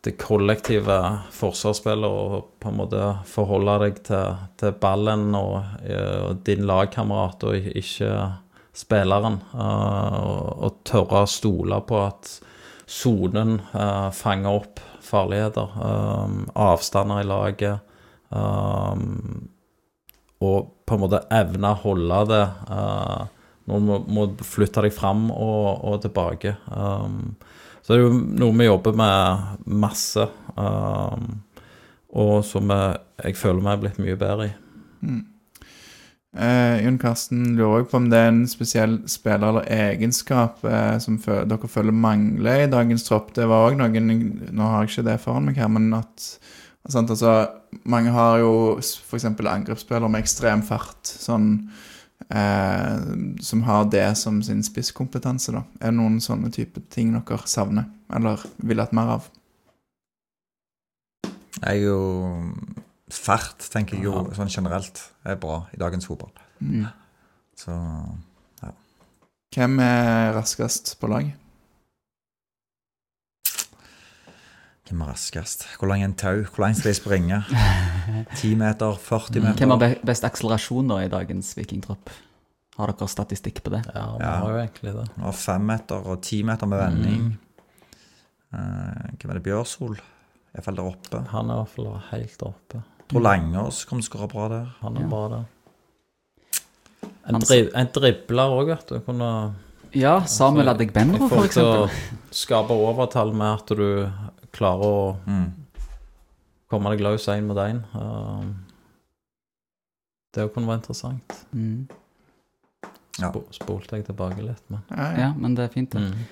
[0.06, 0.98] det kollektive
[1.36, 7.46] forsvarsspillet å på en måte forholde deg til, til ballen og, eh, og din lagkamerat,
[7.46, 8.12] og ikke
[8.76, 9.40] spilleren.
[9.54, 12.32] eh, og, og tørre å stole på at
[12.90, 15.72] sonen eh, fanger opp farligheter.
[16.54, 17.80] avstander i laget.
[20.40, 22.44] og på en måte evne å holde det
[23.70, 26.56] når du må, må flytte deg fram og, og tilbake.
[26.74, 27.36] Um,
[27.90, 30.22] så det er jo noe vi jobber med masse,
[30.54, 31.40] um,
[32.14, 34.52] og som jeg, jeg føler meg er blitt mye bedre i.
[36.38, 41.00] Eh, Jon Karsten lurer også på om det er en spesiell spiller eller egenskap eh,
[41.02, 43.34] som dere føler mangler i dagens tropp.
[43.34, 44.14] Det var òg noen
[44.54, 46.28] Nå har jeg ikke det foran meg her, men at
[46.86, 47.50] sant, altså,
[47.90, 49.26] Mange har jo f.eks.
[49.26, 51.56] angrepsspillere med ekstrem fart, sånn
[52.30, 55.64] Som har det som sin spisskompetanse, da.
[55.82, 59.30] Er det noen sånne type ting dere savner, eller vil hatt mer av?
[61.60, 62.00] Jeg er jo
[63.10, 66.30] Fart, tenker jeg jo sånn generelt er bra i dagens fotball.
[66.62, 66.86] Mm.
[67.58, 67.74] Så
[69.50, 71.39] Hvem er raskest på laget?
[74.90, 75.68] Hvem er raskest?
[75.80, 76.42] Hvor lang er en tau?
[76.50, 77.44] Hvor langt skal jeg springe?
[78.42, 78.96] 10 meter?
[78.98, 79.60] 40 meter?
[79.62, 82.10] Hvem har best akselerasjon da i dagens vikingtropp?
[82.80, 83.84] Har dere statistikk på det?
[83.94, 84.32] Ja, vi Ja.
[84.40, 85.08] har jo egentlig det.
[85.22, 87.26] Og 5 meter og 10 meter med vending.
[88.54, 89.44] Eh, hvem er det?
[89.46, 90.00] Bjørsol?
[90.56, 91.24] Iallfall der oppe.
[91.30, 92.82] Han er i hvert fall helt oppe.
[93.10, 94.68] Tror Langås kommer til å skåre bra der.
[94.82, 95.08] Han er Ja.
[95.08, 95.46] bra der.
[97.28, 97.48] En, Hans...
[97.50, 99.00] dri en dribler òg, vet du.
[99.06, 99.54] Kunne
[99.94, 102.32] Ja, Samuel Altså, Adegbenro, I for forhold til å eksempel.
[102.32, 104.12] skape overtall med at du
[104.52, 105.52] klarer å Mm.
[106.70, 107.84] komme deg løs én mot én.
[107.96, 108.56] Um,
[110.36, 111.40] det kunne være interessant.
[111.56, 111.88] Mm.
[113.20, 113.32] Ja.
[113.52, 115.18] Spolte jeg tilbake litt, men Ja, ja.
[115.26, 116.02] Ja, men det er fint, det.
[116.02, 116.28] mm.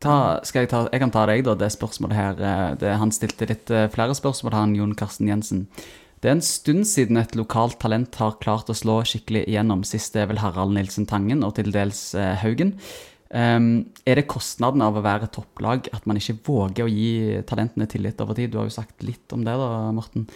[0.00, 2.38] Ta, skal jeg, ta, jeg kan ta deg, da, det spørsmålet her.
[2.40, 5.66] eh, Det, han stilte litt eh, flere spørsmål, han Jon Karsten Jensen.
[6.20, 9.82] Det er en stund siden et lokalt talent har klart å slå skikkelig igjennom.
[9.84, 12.74] Sist er vel Harald Nilsen Tangen og til dels eh, Haugen.
[13.30, 17.86] Um, er det kostnaden av å være topplag at man ikke våger å gi talentene
[17.90, 18.50] tillit over tid?
[18.50, 20.26] Du har jo sagt litt om det, da, Morten.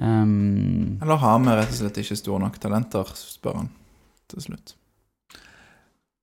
[0.00, 3.68] Um, Eller har vi rett og slett ikke store nok talenter, spør han
[4.32, 4.74] til slutt.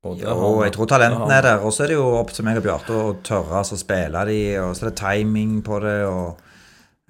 [0.07, 1.61] Og det jeg tror talentene er der.
[1.65, 4.25] Og så er det jo opp til meg og Bjarte å tørre altså, å spille
[4.29, 6.41] de, og så er det timing på det, og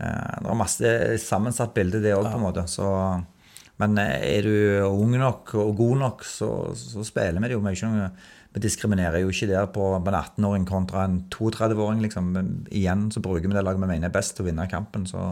[0.03, 0.93] uh, Det er masse
[1.23, 2.65] sammensatt bilde, det òg, på en måte.
[2.67, 2.89] Så,
[3.79, 4.57] men eh, er du
[4.89, 7.63] ung nok og god nok, så, så spiller vi det jo.
[7.63, 8.11] Vi, er ikke noe,
[8.57, 12.33] vi diskriminerer jo ikke der på, en 18-åring kontra en 32-åring, liksom.
[12.73, 15.05] Igjen så bruker vi det laget vi mener er best til å vinne kampen.
[15.09, 15.23] Så,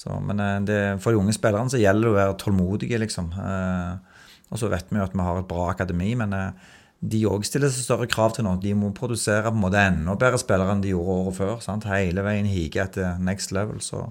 [0.00, 3.32] så, men eh, det, for de unge spillerne så gjelder det å være tålmodige, liksom.
[3.36, 4.20] Eh,
[4.50, 6.76] og så vet vi jo at vi har et bra akademi, men eh,
[7.12, 8.56] de òg stiller seg større krav til nå.
[8.60, 11.56] De må produsere på en måte enda bedre spillere enn de gjorde året før.
[11.64, 11.88] Sant?
[11.88, 13.80] Hele veien hige etter next level.
[13.84, 14.08] Så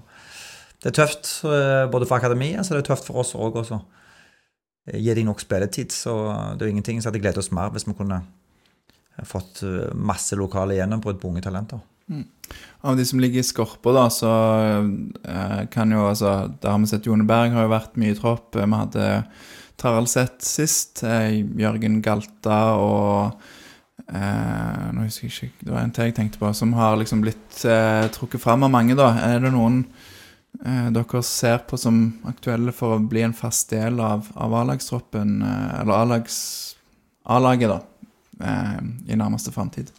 [0.82, 1.28] det er tøft
[1.92, 3.78] både for akademiet, så det er tøft for oss òg også.
[4.88, 6.14] Eh, Gi dem nok spilletid, så
[6.56, 8.22] det er jo ingenting som hadde gledet oss mer hvis vi kunne
[9.28, 11.80] fått eh, masse lokale gjennombrudd på unge talenter.
[12.82, 14.30] Av de som ligger i skorpa, da, så
[15.22, 18.18] eh, kan jo altså Der har vi sett Jone Berg har jo vært mye i
[18.18, 18.56] tropp.
[18.58, 19.06] Eh, Vi hadde
[19.78, 21.04] Taraldseth sist.
[21.06, 23.38] Eh, Jørgen Galta og
[24.10, 27.22] eh, Nå husker jeg ikke Det var en til jeg tenkte på, som har liksom
[27.22, 29.12] blitt eh, trukket fram av mange, da.
[29.30, 30.09] Er det noen eh,
[30.58, 35.80] dere ser på som aktuelle for å bli en fast del av, av A-lagstroppen, eh,
[35.80, 36.26] eller
[37.24, 37.80] A-laget, da,
[38.44, 39.92] eh, i nærmeste framtid?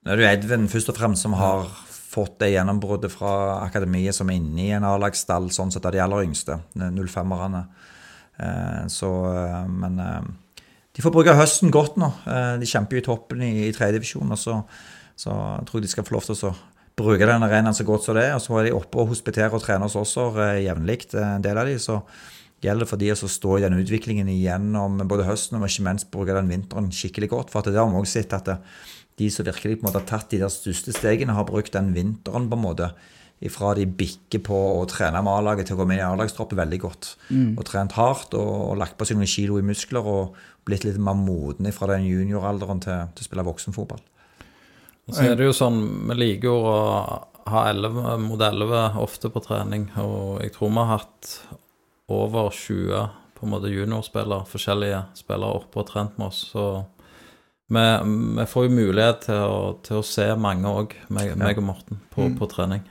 [0.00, 1.68] Nå er det jo Edvin først og fremst som har
[2.10, 6.00] fått det gjennombruddet fra akademiet som er inne i en A-lagsstall, sånn sett av de
[6.02, 7.66] aller yngste, 05-erne.
[8.40, 10.22] Eh, Så, eh, men eh,
[10.96, 12.08] de får bruke høsten godt nå.
[12.26, 14.64] Eh, De kjemper jo i toppen i, i tredjedivisjon, og så,
[15.14, 16.54] så jeg tror jeg de skal få lov til å
[17.04, 18.36] bruke den arenaen så godt som det er.
[18.36, 21.44] Og så er de oppe og hospiterer og trener hos oss eh, jevnlig, eh, en
[21.44, 22.00] del av de, så
[22.60, 26.10] gjelder det for de å stå i den utviklingen igjennom både høsten og ikke minst
[26.12, 27.52] bruke den vinteren skikkelig godt.
[27.52, 28.58] For at det har vi også sett at det,
[29.20, 31.90] de som virkelig på en måte har tatt de der største stegene, har brukt den
[31.96, 32.92] vinteren på en måte
[33.40, 36.80] ifra de bikker på å trene med A-laget til å gå med i A-lagstroppen veldig
[36.82, 37.14] godt.
[37.56, 40.36] Og trent hardt og, og lagt på seg noen kilo i muskler og
[40.68, 44.02] blitt litt mer moden fra den junioralderen til, til å spille voksenfotball.
[45.14, 45.80] Så er det jo sånn,
[46.10, 46.76] vi liker jo å
[47.50, 51.32] ha 11 mot 11 ofte på trening, og jeg tror vi har hatt
[52.10, 53.08] over 20
[53.38, 56.66] på en måte juniorspillere, forskjellige spillere oppe og trent med oss, så
[57.70, 57.84] vi,
[58.36, 62.00] vi får jo mulighet til å, til å se mange òg, meg, meg og Morten,
[62.12, 62.82] på, på trening.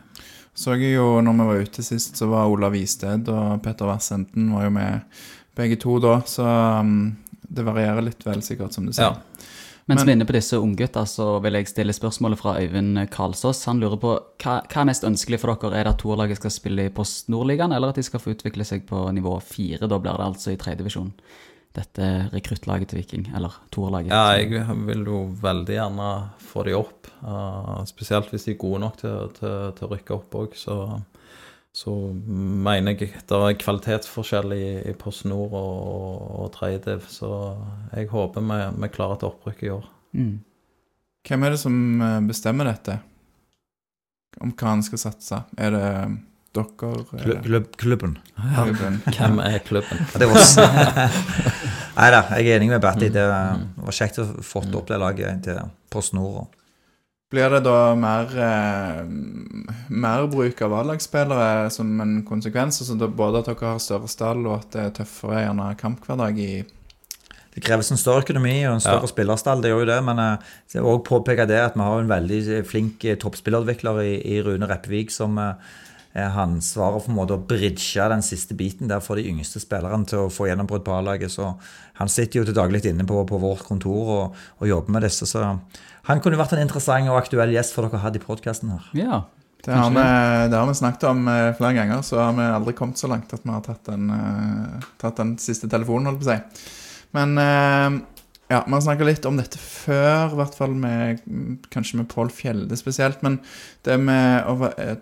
[0.56, 4.50] Så jeg jo, når vi var ute sist, så var Olav Isted og Petter Vassenden
[4.56, 5.22] var jo med
[5.56, 6.48] begge to da, så
[6.82, 7.12] um,
[7.44, 9.14] det varierer litt vel sikkert, som du sier.
[9.14, 9.48] Ja.
[9.90, 13.10] Mens Men- vi er inne på disse unggutta, så vil jeg stille spørsmålet fra Øyvind
[13.10, 13.66] Karlsås.
[13.66, 15.80] Han lurer på hva, hva er mest ønskelig for dere?
[15.80, 18.64] Er det at toerlaget skal spille i Post Nordligaen, eller at de skal få utvikle
[18.64, 19.90] seg på nivå fire?
[19.90, 21.12] Da blir det altså i tredjedivisjon.
[21.74, 24.14] Dette rekruttlaget til Viking, eller toerlaget.
[24.14, 27.10] Ja, jeg vil jo veldig gjerne få de opp.
[27.26, 30.54] Uh, spesielt hvis de er gode nok til, til, til å rykke opp òg.
[30.54, 31.02] Så,
[31.80, 37.06] så mener jeg det er kvalitetsforskjell i, i Post Nord og, og tredjediv.
[37.08, 37.30] Så
[37.96, 39.86] jeg håper vi, vi klarer et opprykk i år.
[40.20, 40.34] Mm.
[41.30, 42.98] Hvem er det som eh, bestemmer dette?
[44.44, 45.40] Om hva han skal satse?
[45.60, 45.86] Er det
[46.58, 46.90] dere?
[46.90, 48.18] Er Klubb, det klubb, klubben.
[48.36, 49.00] klubben?
[49.16, 50.04] Hvem er klubben?
[50.20, 50.46] Det var.
[52.00, 53.10] Nei da, jeg er enig med Batty.
[53.14, 55.60] Det var kjekt å få opp det laget til
[55.94, 56.48] Post Nord.
[57.30, 59.04] Blir det da mer, eh,
[59.90, 62.82] mer bruk av A-lagsspillere som en konsekvens?
[62.82, 66.64] Altså både at dere har større stall, og at det er tøffere gjerne kamphverdag i
[67.54, 69.12] Det kreves en større økonomi og en større Ja.
[69.14, 70.04] spillerstall, det gjør jo det.
[70.06, 70.38] Men eh,
[70.74, 74.42] jeg vil også påpeke det at vi har en veldig flink eh, toppspillerutvikler i, i
[74.42, 75.54] Rune Reppevik som eh,
[76.16, 79.60] er han svarer for en måte å bridge den siste biten der for de yngste
[79.62, 81.30] spillerne til å få gjennombrudd på A-laget.
[81.32, 81.52] Så
[82.00, 85.28] han sitter jo til daglig inne på, på vårt kontor og, og jobber med disse.
[85.30, 85.44] Så
[86.10, 88.90] han kunne vært en interessant og aktuell gjest for dere å ha i podkasten her.
[88.98, 89.20] Ja.
[89.60, 90.04] Det har, vi,
[90.50, 93.34] det har vi snakket om eh, flere ganger, så har vi aldri kommet så langt
[93.36, 96.70] at vi har tatt den, eh, tatt den siste telefonen, holdt på å si.
[97.18, 97.98] Men eh,
[98.50, 101.20] ja, vi har snakket litt om dette før, i hvert fall med,
[101.76, 103.20] kanskje med Pål Fjelde spesielt.
[103.26, 103.38] Men
[103.86, 104.48] det med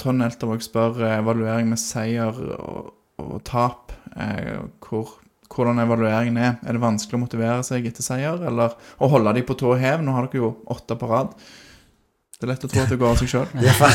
[0.01, 2.91] Trond Eltervåg spør evaluering med seier og,
[3.21, 3.93] og tap.
[4.17, 5.13] Eh, hvor,
[5.53, 6.55] hvordan evalueringen er.
[6.67, 10.01] Er det vanskelig å motivere seg etter seier, eller å holde dem på tå hev?
[10.05, 11.31] Nå har dere jo åtte på rad.
[12.37, 13.45] Det er lett å tro at det går av seg sjøl.
[13.61, 13.93] Det er fa-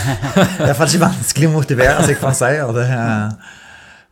[0.66, 2.72] iallfall ikke vanskelig å motivere seg for en seier.
[2.74, 3.36] Det er,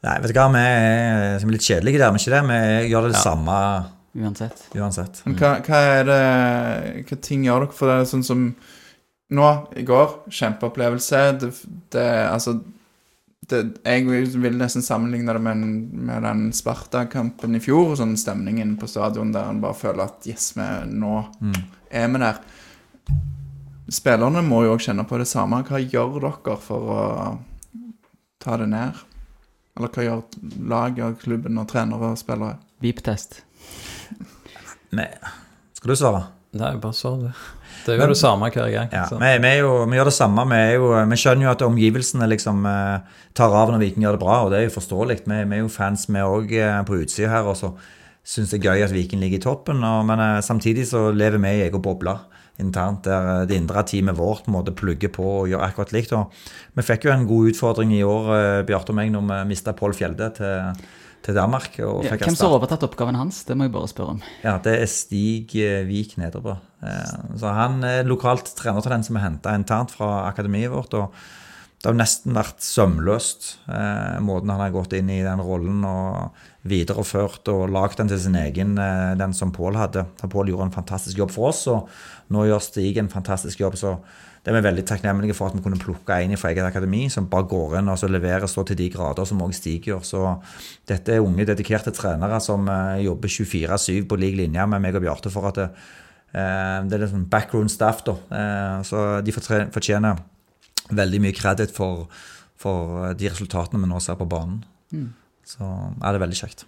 [0.06, 2.42] nei, vet du hva, vi er er litt kjedelige der, men ikke det.
[2.50, 3.56] Vi gjør det samme
[4.20, 4.62] Uansett.
[4.74, 5.20] uansett.
[5.26, 6.20] Men hva, hva er det
[7.10, 7.98] Hva ting gjør dere for det?
[8.10, 8.44] Sånn som
[9.30, 11.20] nå, i går, kjempeopplevelse.
[11.42, 11.50] Det,
[11.94, 12.56] det altså
[13.48, 15.56] det, Jeg vil- nesten sammenligne det med,
[15.92, 17.96] med den Sparta-kampen i fjor.
[17.96, 21.26] Sånn stemningen på stadion der en bare føler at yes, vi, nå
[21.90, 22.38] er vi der.
[23.90, 25.64] Spillerne må jo òg kjenne på det samme.
[25.66, 27.38] Hva gjør dere for å
[28.38, 28.94] ta det ned?
[29.76, 30.22] Eller hva gjør
[30.68, 32.58] laget, klubben og trenere og spillere?
[32.80, 33.40] Beep-test.
[35.74, 36.26] Skal du svare?
[36.52, 37.34] Nei, bare svar, det.
[37.84, 38.90] Det gjør men, det samme hver gang.
[38.92, 40.44] Ja, vi, vi, jo, vi gjør det samme.
[40.50, 44.24] Vi, jo, vi skjønner jo at omgivelsene liksom eh, tar av når Viking gjør det
[44.24, 45.22] bra, og det er jo forståelig.
[45.24, 46.54] Vi, er jo fans, vi òg,
[46.88, 47.74] på utsida her, og så
[48.26, 49.82] syns det er gøy at Viking ligger i toppen.
[49.86, 52.16] Og, men eh, samtidig så lever vi i egen boble
[52.60, 56.14] internt, der eh, det indre teamet vårt måtte plugge på og gjøre akkurat likt.
[56.16, 56.32] Og
[56.76, 59.76] vi fikk jo en god utfordring i år, eh, Bjarte og meg, når vi mista
[59.76, 60.82] Pål Fjelde til,
[61.26, 61.74] til Danmark.
[61.84, 63.42] Og fikk hvem som har overtatt oppgaven hans?
[63.48, 64.22] Det må jeg bare spørre om.
[64.44, 66.56] ja, det er Stig eh, Vik Nederbø.
[66.82, 70.94] Eh, Så han er lokalt trenertalent som er henta internt fra akademiet vårt.
[70.94, 71.12] og
[71.80, 76.34] det har nesten vært sømløst, eh, måten han har gått inn i den rollen og
[76.68, 80.04] videreført og lagd den til sin egen, den som Pål hadde.
[80.20, 81.88] Pål gjorde en fantastisk jobb for oss, og
[82.28, 83.78] nå gjør Stig en fantastisk jobb.
[83.80, 83.94] Så
[84.40, 87.28] det er vi veldig takknemlige for at vi kunne plukke en fra eget akademi som
[87.28, 90.00] bare går inn og så leverer så til de grader som også stiger.
[90.06, 90.22] Så
[90.88, 95.04] dette er unge, dedikerte trenere som eh, jobber 24-7 på lik linje med meg og
[95.04, 95.68] Bjarte for at det,
[96.32, 98.16] eh, det er litt sånn backroom staff, da.
[98.40, 100.24] Eh, så de fortjener
[100.88, 102.06] veldig mye kreditt for,
[102.58, 104.62] for de resultatene vi nå ser på banen.
[105.46, 106.64] Så er det veldig kjekt.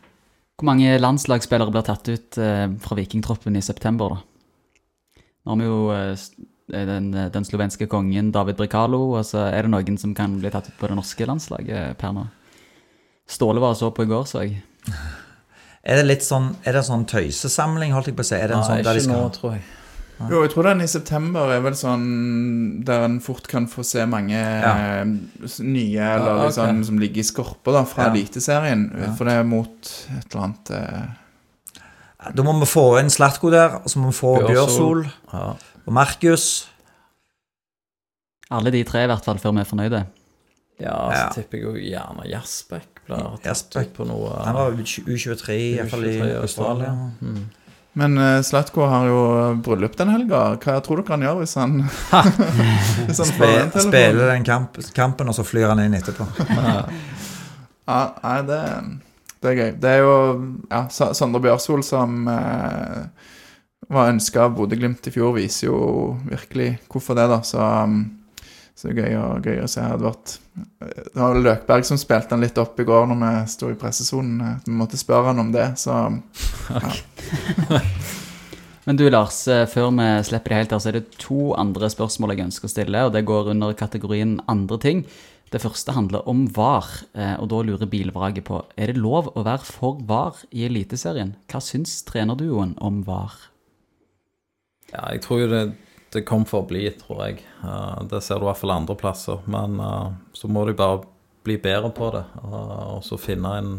[0.59, 4.21] Hvor mange landslagsspillere blir tatt ut eh, fra vikingtroppen i september, da?
[5.43, 9.63] Nå har vi jo eh, eh, den, den slovenske kongen David Bricalo, og så er
[9.67, 12.27] det noen som kan bli tatt ut på det norske landslaget per nå.
[13.29, 14.63] Ståle var og så på i går, så jeg.
[15.83, 18.37] Er det litt sånn, er det sånn tøysesamling, holdt jeg på å si?
[18.39, 19.63] Er det en Nei, sånn der de ikke nå, tror jeg.
[20.31, 22.05] Jo, jeg tror den i september er vel sånn
[22.87, 24.71] der en fort kan få se mange Ja.
[25.03, 25.11] eh,
[25.67, 26.47] nye eller Ja, okay.
[26.53, 28.13] liksom, som ligger i skorpa da, fra Ja.
[28.13, 28.85] Eliteserien.
[29.19, 33.81] For det er mot et eller annet eh, Da må vi få inn Slatko der,
[33.83, 35.03] og så må vi få Bjørsol.
[35.03, 35.57] Bjørsol.
[35.83, 35.89] Ja.
[35.89, 36.69] Og Markus
[38.53, 40.03] Alle de tre, i hvert fall, før vi er fornøyde.
[40.83, 41.29] Ja, så Ja.
[41.35, 46.13] tipper jeg jo gjerne Jasbekk blir tatt ut på noe Han var U23, iallfall i
[46.21, 46.91] U23 Australia.
[47.21, 47.43] Mm.
[47.95, 49.19] Men uh, Slatko har jo
[49.63, 50.57] bryllup den helga.
[50.57, 51.75] Hva tror dere han gjør hvis han
[53.07, 53.73] Hvis han telefonen?
[53.85, 56.27] spiller den kamp, kampen, og så flyr han inn etterpå.
[57.83, 58.59] Ja, nei, det,
[59.43, 59.71] det er gøy.
[59.83, 60.13] Det er jo
[60.71, 63.01] ja, Sondre Bjørsvold som eh,
[63.89, 65.79] var ønska av Bodø-Glimt i fjor, viser jo
[66.29, 67.41] virkelig hvorfor det, da.
[67.43, 68.05] Så, um,
[68.75, 69.81] så det er gøy, å- gøy å se.
[69.85, 70.39] Edvard.
[70.89, 74.61] Det var Løkberg som spilte han litt opp i går når vi sto i pressesonen.
[74.67, 76.07] Vi måtte spørre han om det, så
[78.85, 81.87] Men du Lars, eh, før vi slipper det helt her, så er det to andre
[81.93, 85.05] spørsmål jeg ønsker å stille, og det går under kategorien andre ting.
[85.53, 89.45] Det første handler om VAR, eh, og da lurer bilvraget på er det lov å
[89.47, 91.37] være for VAR i Eliteserien.
[91.53, 93.37] Hva syns trenerduoen om VAR?
[94.93, 95.63] Ja, jeg tror jo det,
[96.13, 97.43] det kom for å bli, tror jeg.
[97.65, 99.41] Uh, det ser du i hvert fall andre plasser.
[99.51, 101.03] Men uh, så må du bare
[101.47, 103.73] bli bedre på det, uh, og så finne en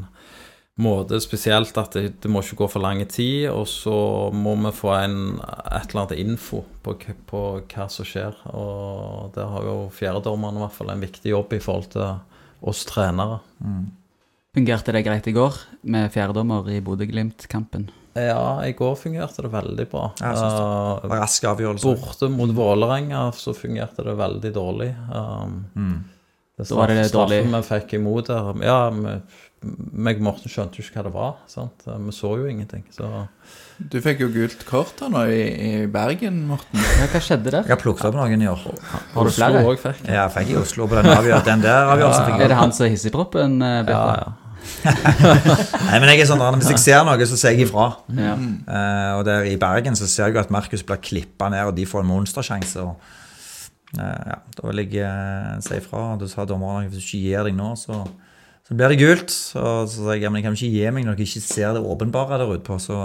[0.81, 3.95] måte spesielt at det, det må ikke gå for lang tid, og så
[4.33, 6.97] må vi få en, et eller annet info på,
[7.29, 8.39] på hva som skjer.
[8.57, 12.15] Og der har jo fjerdedommerne i hvert fall en viktig jobb i forhold til
[12.65, 13.43] oss trenere.
[14.53, 15.55] Fungerte det greit i går
[15.89, 17.87] med fjerdedommer i Bodø-Glimt-kampen?
[18.13, 20.11] Ja, i går fungerte det veldig bra.
[20.19, 21.09] Jeg synes det.
[21.09, 21.93] var Rask avgjørelse.
[22.03, 24.91] Borte mot Vålerenga så fungerte det veldig dårlig.
[25.09, 26.03] Um, Mm.
[26.59, 27.39] det Da var det dårlig.
[27.41, 31.33] straffen vi fikk imot der Ja, meg og Morten skjønte jo ikke hva det var.
[31.47, 31.81] sant?
[31.87, 32.83] Vi så jo ingenting.
[32.91, 33.27] Så
[33.89, 36.77] Du fikk jo gult kort da nå i, i Bergen, Morten.
[36.99, 37.63] Ja, hva skjedde der?
[37.65, 38.61] Jeg har plukket opp noen i år.
[38.69, 39.65] Har du Oslo flere?
[39.65, 40.07] også fikk.
[40.13, 41.45] Ja, jeg fikk i Oslo på den avgjørelsen.
[41.49, 44.31] Den der avgjørelsen fikk Er det han som er hissigproppen, eh, Ja, ja.
[45.87, 47.89] Nei, men jeg er sånn, Hvis jeg ser noe, så sier jeg ifra.
[48.17, 48.33] Ja.
[48.35, 51.77] Uh, og der i Bergen så ser jeg jo at Markus blir klippa ned, og
[51.77, 52.83] de får en monstersjanse.
[52.83, 56.13] og eh, ja, Da vil jeg uh, si ifra.
[56.19, 58.03] Du Da sa dommeren at hvis du ikke gir deg nå, så,
[58.67, 59.33] så blir det gult.
[59.33, 61.75] Så, så sa jeg ja, men jeg kan ikke gi meg når jeg ikke ser
[61.77, 62.79] det åpenbare der ute på.
[62.81, 62.99] Så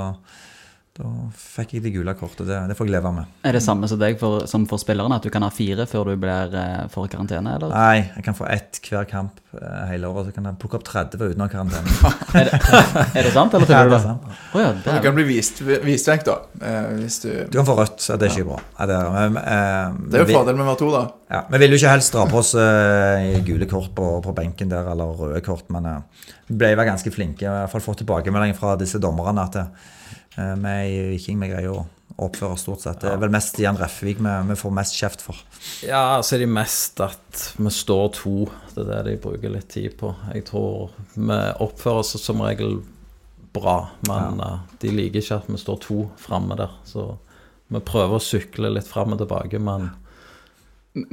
[0.99, 2.43] da fikk jeg det gule kortet.
[2.49, 3.27] Det, det får jeg leve med.
[3.47, 6.09] Er det samme som deg for, som for spillerne, at du kan ha fire før
[6.11, 7.71] du blir eh, får karantene, eller?
[7.71, 10.27] Nei, jeg kan få ett hver kamp eh, hele året.
[10.33, 12.13] Så kan jeg plukke opp 30 uten å ha karantene.
[12.39, 12.59] Er det,
[13.15, 14.27] er det sant, eller tror du det er sant.
[14.53, 16.35] Oh, ja, det er kan bli vist, vist vekk, da.
[16.67, 18.03] eh, hvis du Du kan få rødt.
[18.05, 18.59] så Det er ikke bra.
[18.81, 21.05] Ja, det, er, men, eh, Det er jo vi- fordelen med å være to, da.
[21.31, 24.71] Ja, Vi vil jo ikke helst dra på oss eh, gule kort på, på benken
[24.75, 27.47] der, eller røde kort, men eh, vi ble vel ganske flinke.
[27.47, 29.95] Jeg har i hvert fall fått tilbakemelding fra disse dommerne at eh,
[30.39, 31.87] vi i Viking vi greier å
[32.19, 33.01] oppføre stort sett.
[33.03, 35.39] Det er vel mest Jan Reffevik vi, vi får mest kjeft for.
[35.87, 38.35] ja, så er det mest at vi står to.
[38.75, 40.13] Det er det de bruker litt tid på.
[40.35, 42.81] Jeg tror vi oppfører oss som regel
[43.55, 43.79] bra,
[44.09, 46.75] men eh, de liker ikke at vi står to framme der.
[46.89, 47.07] Så
[47.69, 49.91] vi prøver å sykle litt fram og tilbake, men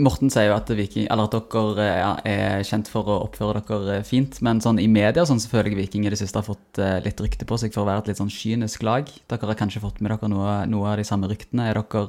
[0.01, 3.99] Morten sier jo at, Viking, eller at dere ja, er kjent for å oppføre dere
[3.99, 6.47] eh, fint, men sånn i media sånn, så føler jeg Viking i det siste har
[6.47, 9.09] fått eh, litt rykte på seg for å være et litt sånn kynisk lag.
[9.29, 11.69] Dere har kanskje fått med dere noe, noe av de samme ryktene.
[11.69, 12.05] Er dere,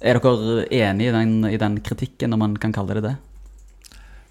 [0.00, 3.14] er dere enig i den, i den kritikken, om man kan kalle det det?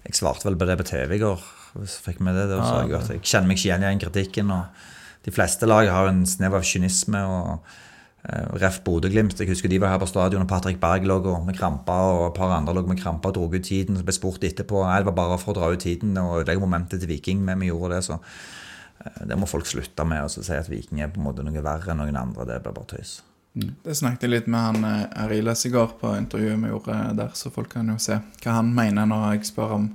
[0.06, 1.48] Jeg svarte vel på det på TV i går.
[1.80, 3.90] Hvis jeg fikk med det, da sa jeg at jeg kjenner meg ikke igjen i
[3.90, 4.54] den kritikken.
[4.54, 7.24] og De fleste lag har en snev av kynisme.
[7.26, 7.82] og
[8.26, 9.38] Ref Bodø-Glimt.
[9.38, 12.38] Jeg husker de var her på stadion, og Patrick Berg lå med kramper, og et
[12.38, 13.98] par andre lå med kramper og dro ut tiden.
[13.98, 14.82] Så ble spurt etterpå.
[14.82, 17.44] Nei, det var bare for å dra ut tiden og ødelegge momentet til Viking.
[17.46, 21.04] Men vi gjorde det, så eh, det må folk slutte med å si at Viking
[21.04, 22.48] er på en måte noe verre enn noen andre.
[22.50, 23.20] Det blir bare tøys.
[23.56, 27.30] Det snakket jeg litt med han eh, Ariles i går på intervjuet vi gjorde der,
[27.38, 29.86] så folk kan jo se hva han mener når jeg spør om,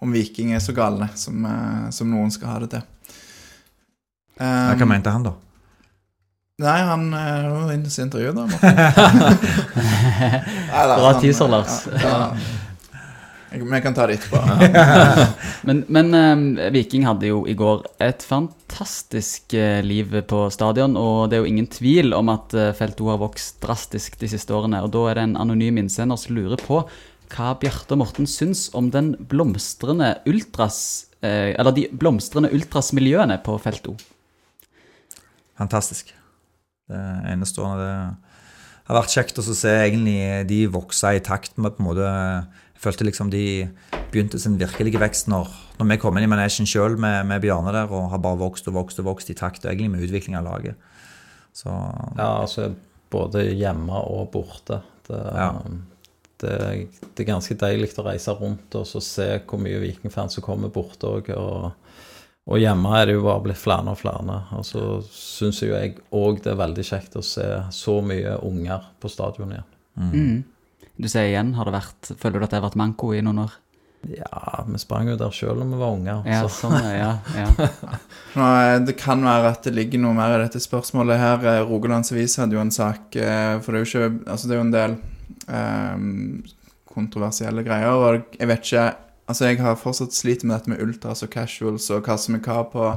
[0.00, 2.86] om Viking er så gale som, eh, som noen skal ha det til.
[4.40, 5.34] Um, Hva mente han, da?
[6.62, 8.46] Nei, han eh, var inne i sitt da.
[10.72, 11.74] Bra teaser, eh, Lars.
[13.52, 14.38] Vi kan ta det etterpå.
[15.68, 21.30] Men, men eh, Viking hadde jo i går et fantastisk eh, liv på stadion, og
[21.30, 24.54] det er jo ingen tvil om at eh, Felt O har vokst drastisk de siste
[24.56, 24.80] årene.
[24.82, 26.80] Og da er det en anonym innsender som lurer på
[27.32, 30.80] hva Bjarte og Morten syns om den blomstrende ultras
[31.22, 33.94] eh, Eller de blomstrende ultrasmiljøene på Felt O.
[35.60, 36.10] Fantastisk.
[36.92, 37.88] Det enestående.
[38.82, 40.18] Det har vært kjekt å se egentlig
[40.50, 43.44] de vokse i takt med på en måte Jeg følte liksom de
[44.12, 47.72] begynte sin virkelige vekst når, når vi kom inn i manesjen sjøl med, med Bjarne
[47.72, 50.48] der og har bare vokst og vokst og vokst i takt egentlig med utvikling av
[50.50, 50.90] laget.
[51.54, 52.72] Så ja, altså
[53.12, 54.80] både hjemme og borte.
[55.06, 55.52] Det, Ja.
[56.42, 56.56] det,
[57.14, 60.72] det er ganske deilig å reise rundt og så se hvor mye Vikingfans som kommer
[60.74, 61.30] borte òg.
[61.36, 61.70] Og,
[62.50, 64.38] og hjemme er det jo bare blitt flere og flere.
[64.58, 64.84] Og så
[65.14, 69.54] syns jo jeg òg det er veldig kjekt å se så mye unger på stadion
[69.54, 69.68] igjen.
[69.94, 70.40] Mm.
[70.98, 73.44] Du sier igjen, har det vært, føler du at det har vært manko i noen
[73.44, 73.54] år?
[74.10, 76.24] Ja, vi sprang jo der sjøl da vi var unger.
[76.26, 76.64] Ja, så.
[76.64, 77.68] sånn, ja, ja.
[78.38, 81.46] Nå, eh, det kan være at det ligger noe mer i dette spørsmålet her.
[81.52, 84.56] Eh, Rogalands Avis hadde jo en sak eh, For det er jo ikke Altså, det
[84.56, 84.96] er jo en del
[85.46, 86.10] um,
[86.92, 88.88] kontroversielle greier, og jeg vet ikke
[89.32, 92.42] Altså, jeg har fortsatt slitt med dette med ultras og casuals og hva som er
[92.44, 92.88] hva på,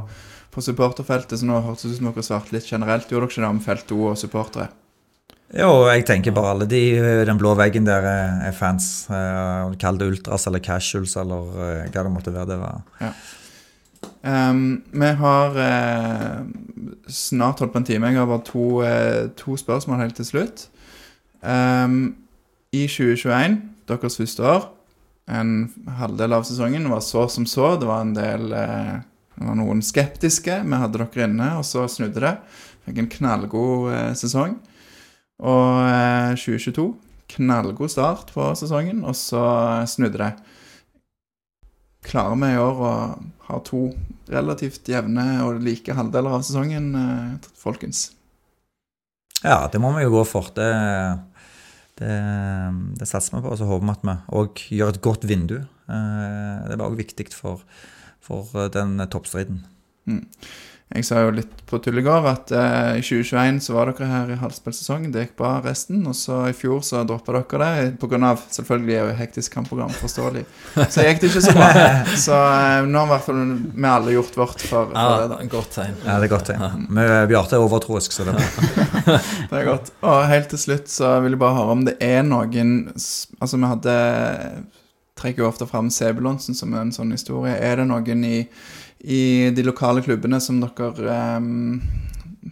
[0.52, 3.08] på supporterfeltet, så nå hørtes det ut som dere svarte litt generelt.
[3.08, 4.68] Gjorde dere ikke det om felt O og supportere?
[5.56, 6.82] Jo, jeg tenker bare alle de
[7.24, 9.06] den blå veggen der er, fans.
[9.08, 12.50] Eh, Kall det ultras eller casuals eller eh, hva det måtte være.
[12.52, 13.16] det var.
[14.26, 16.44] Ehm, vi har eh,
[17.08, 18.12] snart holdt på en time.
[18.12, 20.68] Jeg har bare to, eh, to spørsmål helt til slutt.
[21.46, 22.16] Um,
[22.74, 24.75] I 2021, deres første år,
[25.26, 25.52] en
[25.98, 27.76] halvdel av sesongen var så som så.
[27.80, 28.96] Det var en del eh,
[29.36, 30.62] Det var noen skeptiske.
[30.64, 32.36] Vi hadde dere inne, og så snudde det.
[32.86, 34.60] Fikk en knallgod eh, sesong.
[35.44, 36.94] Og eh, 2022
[37.36, 39.44] knallgod start på sesongen, og så
[39.82, 40.32] eh, snudde det.
[42.06, 42.94] Klarer vi i år å
[43.50, 43.88] ha to
[44.30, 48.12] relativt jevne og like halvdeler av sesongen, eh, folkens?
[49.42, 50.54] Ja, det må vi jo gå for.
[50.56, 50.70] Det,
[52.00, 52.14] det,
[53.00, 53.52] det satser vi på.
[53.54, 55.58] Og så håper vi at vi òg gjør et godt vindu.
[55.88, 57.64] Eh, Det er òg viktig for,
[58.24, 59.64] for den toppstriden.
[60.94, 64.06] Jeg sa jo litt på tull i går at eh, i 2021 så var dere
[64.06, 65.08] her i halvspillsesong.
[65.12, 66.04] Det gikk bra resten.
[66.08, 68.30] Og så i fjor så droppa dere det pga.
[68.54, 70.44] selvfølgelig er jo hektisk kampprogram, forståelig.
[70.94, 71.72] Så gikk det ikke så bra.
[72.22, 73.42] Så eh, nå har i hvert fall
[73.74, 75.34] vi alle gjort vårt for, for Ja, det.
[75.34, 75.50] da.
[75.58, 75.98] godt tegn.
[76.06, 76.64] Ja, det er godt, tegn.
[77.02, 77.18] Ja.
[77.34, 79.20] Bjarte er overtroisk, så det er bra.
[79.50, 79.92] Det er godt.
[80.06, 83.68] Og helt til slutt så vil jeg bare høre om det er noen Altså, vi
[83.74, 83.98] hadde
[85.16, 87.54] Trekker jo ofte fram Sebulonsen som en sånn historie.
[87.56, 88.40] Er det noen i,
[89.06, 91.78] i de lokale klubbene som dere um,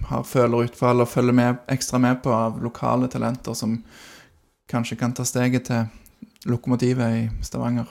[0.10, 3.80] har føler utfall og følger med, ekstra med på av lokale talenter som
[4.70, 7.90] kanskje kan ta steget til lokomotivet i Stavanger?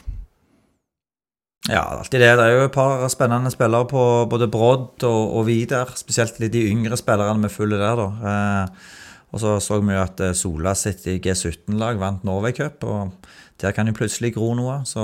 [1.70, 2.32] Ja, alltid det.
[2.38, 5.92] Det er jo et par spennende spillere på både Brodd og, og Vidar.
[5.98, 8.32] Spesielt de yngre spillerne vi følger der, da.
[8.32, 8.88] Eh,
[9.32, 13.30] og så så vi jo at eh, Sola sitt i G17-lag vant Norway Cup, og
[13.60, 14.80] der kan jo plutselig gro noe.
[14.88, 15.02] Så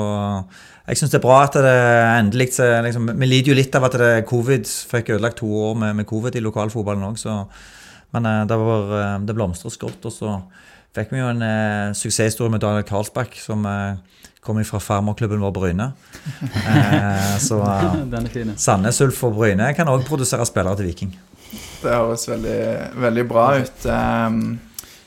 [0.88, 1.74] jeg syns det er bra at det
[2.18, 5.76] endelig så liksom, Vi lider jo litt av at det covid fikk ødelagt to år
[5.78, 7.44] med, med covid i lokalfotballen òg, så
[8.16, 10.06] Men eh, det, var, eh, det blomstret godt.
[10.08, 10.36] Og så
[10.96, 15.52] fikk vi jo en eh, suksesshistorie med Daniel Karlsbakk, som eh, kom fra farmerklubben vår
[15.52, 15.92] Bryne.
[16.68, 18.54] Eh, så eh, Den er fin.
[18.56, 21.12] Sandnes Ulf og Bryne kan òg produsere spillere til Viking.
[21.82, 22.60] Det høres veldig,
[23.00, 23.86] veldig bra ut.
[23.92, 24.40] Em,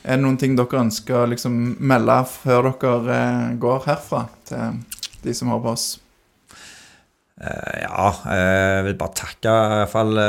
[0.02, 4.80] er det noen ting dere ønsker å liksom melde før dere eh, går herfra, til
[5.22, 5.88] de som hører på oss?
[7.42, 10.22] Eh, ja, eh, jeg vil bare takke i fall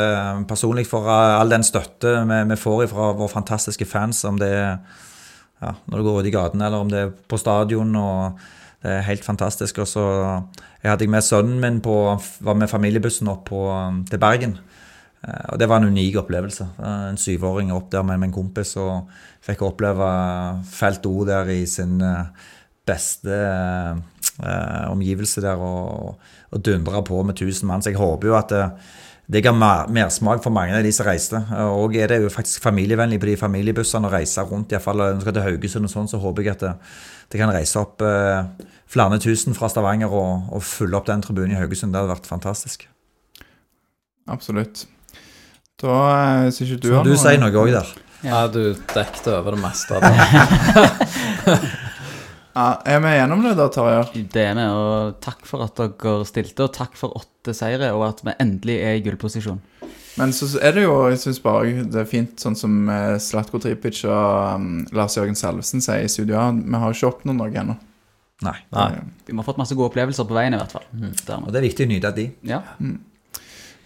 [0.48, 4.74] personlig for all den støtte vi, får fra våre fantastiske fans, om det er
[5.62, 7.96] ja, når du går ut i gatene eller om det er på stadion.
[7.96, 8.38] og
[8.82, 9.78] Det er helt fantastisk.
[9.78, 10.04] Og så
[10.82, 11.94] jeg hadde med sønnen min på,
[12.42, 13.60] var med familiebussen opp på,
[14.10, 14.56] til Bergen.
[15.22, 16.66] Og det var en unik opplevelse.
[16.82, 19.06] En syvåring opp der med, med en kompis og
[19.42, 20.08] fikk oppleve
[20.70, 22.48] Felt O der i sin eh,
[22.86, 26.18] beste eh, omgivelse der og,
[26.50, 27.82] og dundra på med 1000 mann.
[27.82, 28.66] Så jeg håper jo at det,
[29.32, 31.40] det ga mer, mersmak for mange av de som reiste.
[31.72, 35.26] Og er det jo faktisk familievennlig på de familiebussene å reise rundt, iallfall når du
[35.26, 36.72] skal til Haugesund og sånn, så håper jeg at det,
[37.32, 41.54] det kan reise opp eh, flere tusen fra Stavanger og, og fylle opp den tribunen
[41.54, 41.94] i Haugesund.
[41.94, 42.88] Det hadde vært fantastisk.
[44.30, 44.84] Absolutt.
[45.82, 45.94] Da,
[46.54, 47.88] syns ikke du Så må du si noe òg der.
[48.22, 51.58] Ja, du dekket over det meste av det.
[52.52, 54.22] Ja, er vi gjennom det da, Tarjei?
[54.28, 58.04] Det er vi, og takk for at dere stilte, og takk for åtte seire, og
[58.10, 59.60] at vi endelig er i gullposisjon.
[60.20, 63.56] Men så er det jo, jeg synes bare det er fint, sånn som eh, Slatko
[63.62, 66.36] Tripic og um, Lars Jørgen Salvesen sier i studio.
[66.36, 67.78] ja, Vi har ikke oppnådd noe ennå.
[68.44, 68.58] Nei.
[68.74, 68.90] Nei.
[69.30, 70.84] Vi har fått masse gode opplevelser på veien, i hvert fall.
[70.92, 71.14] Mm.
[71.38, 72.28] Og det er viktig å nyte av de.
[72.52, 72.60] Ja.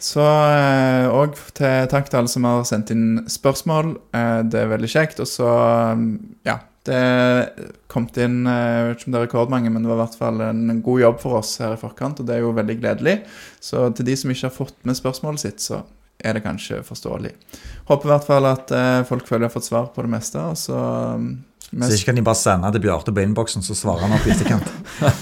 [0.03, 3.95] Så òg til takk til alle som har sendt inn spørsmål.
[4.17, 5.23] Eh, det er veldig kjekt.
[5.25, 5.49] Og så,
[5.97, 6.09] um,
[6.47, 7.01] ja Det
[7.91, 10.19] kom inn eh, Jeg vet ikke om det er rekordmange, men det var i hvert
[10.21, 13.17] fall en god jobb for oss her i forkant, og det er jo veldig gledelig.
[13.59, 15.83] Så til de som ikke har fått med spørsmålet sitt, så
[16.23, 17.33] er det kanskje forståelig.
[17.89, 20.45] Håper i hvert fall at eh, folk føler de har fått svar på det meste.
[20.45, 20.79] Og så
[21.73, 21.91] Mest.
[21.91, 24.31] Så ikke kan de bare sende til Bjarte på innboksen, så svarer han opp i
[24.31, 24.69] etterkant.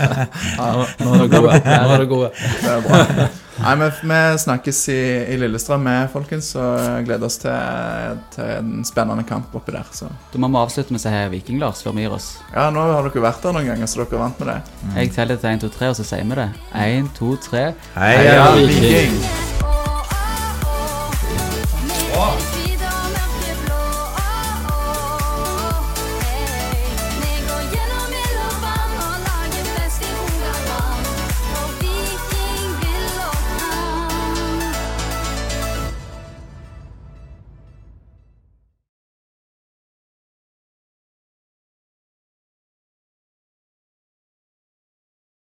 [0.60, 1.56] Nå, nå er det gode.
[1.64, 2.30] Nå er det gode.
[2.60, 3.30] Det er bra.
[3.62, 5.00] Nei, men Vi snakkes i,
[5.30, 9.86] i Lillestrøm med, folkens, og gleder oss til, til en spennende kamp oppi der.
[9.94, 10.10] Så.
[10.32, 12.32] Da må vi avslutte med å si Viking, Lars, før vi gir oss.
[12.54, 14.58] Ja, nå har dere vært der noen ganger, så dere er vant med det.
[14.98, 16.50] Jeg teller til 1, 2, 3, og så sier vi det.
[16.86, 17.64] 1, 2, 3.
[17.98, 19.63] Heia Viking!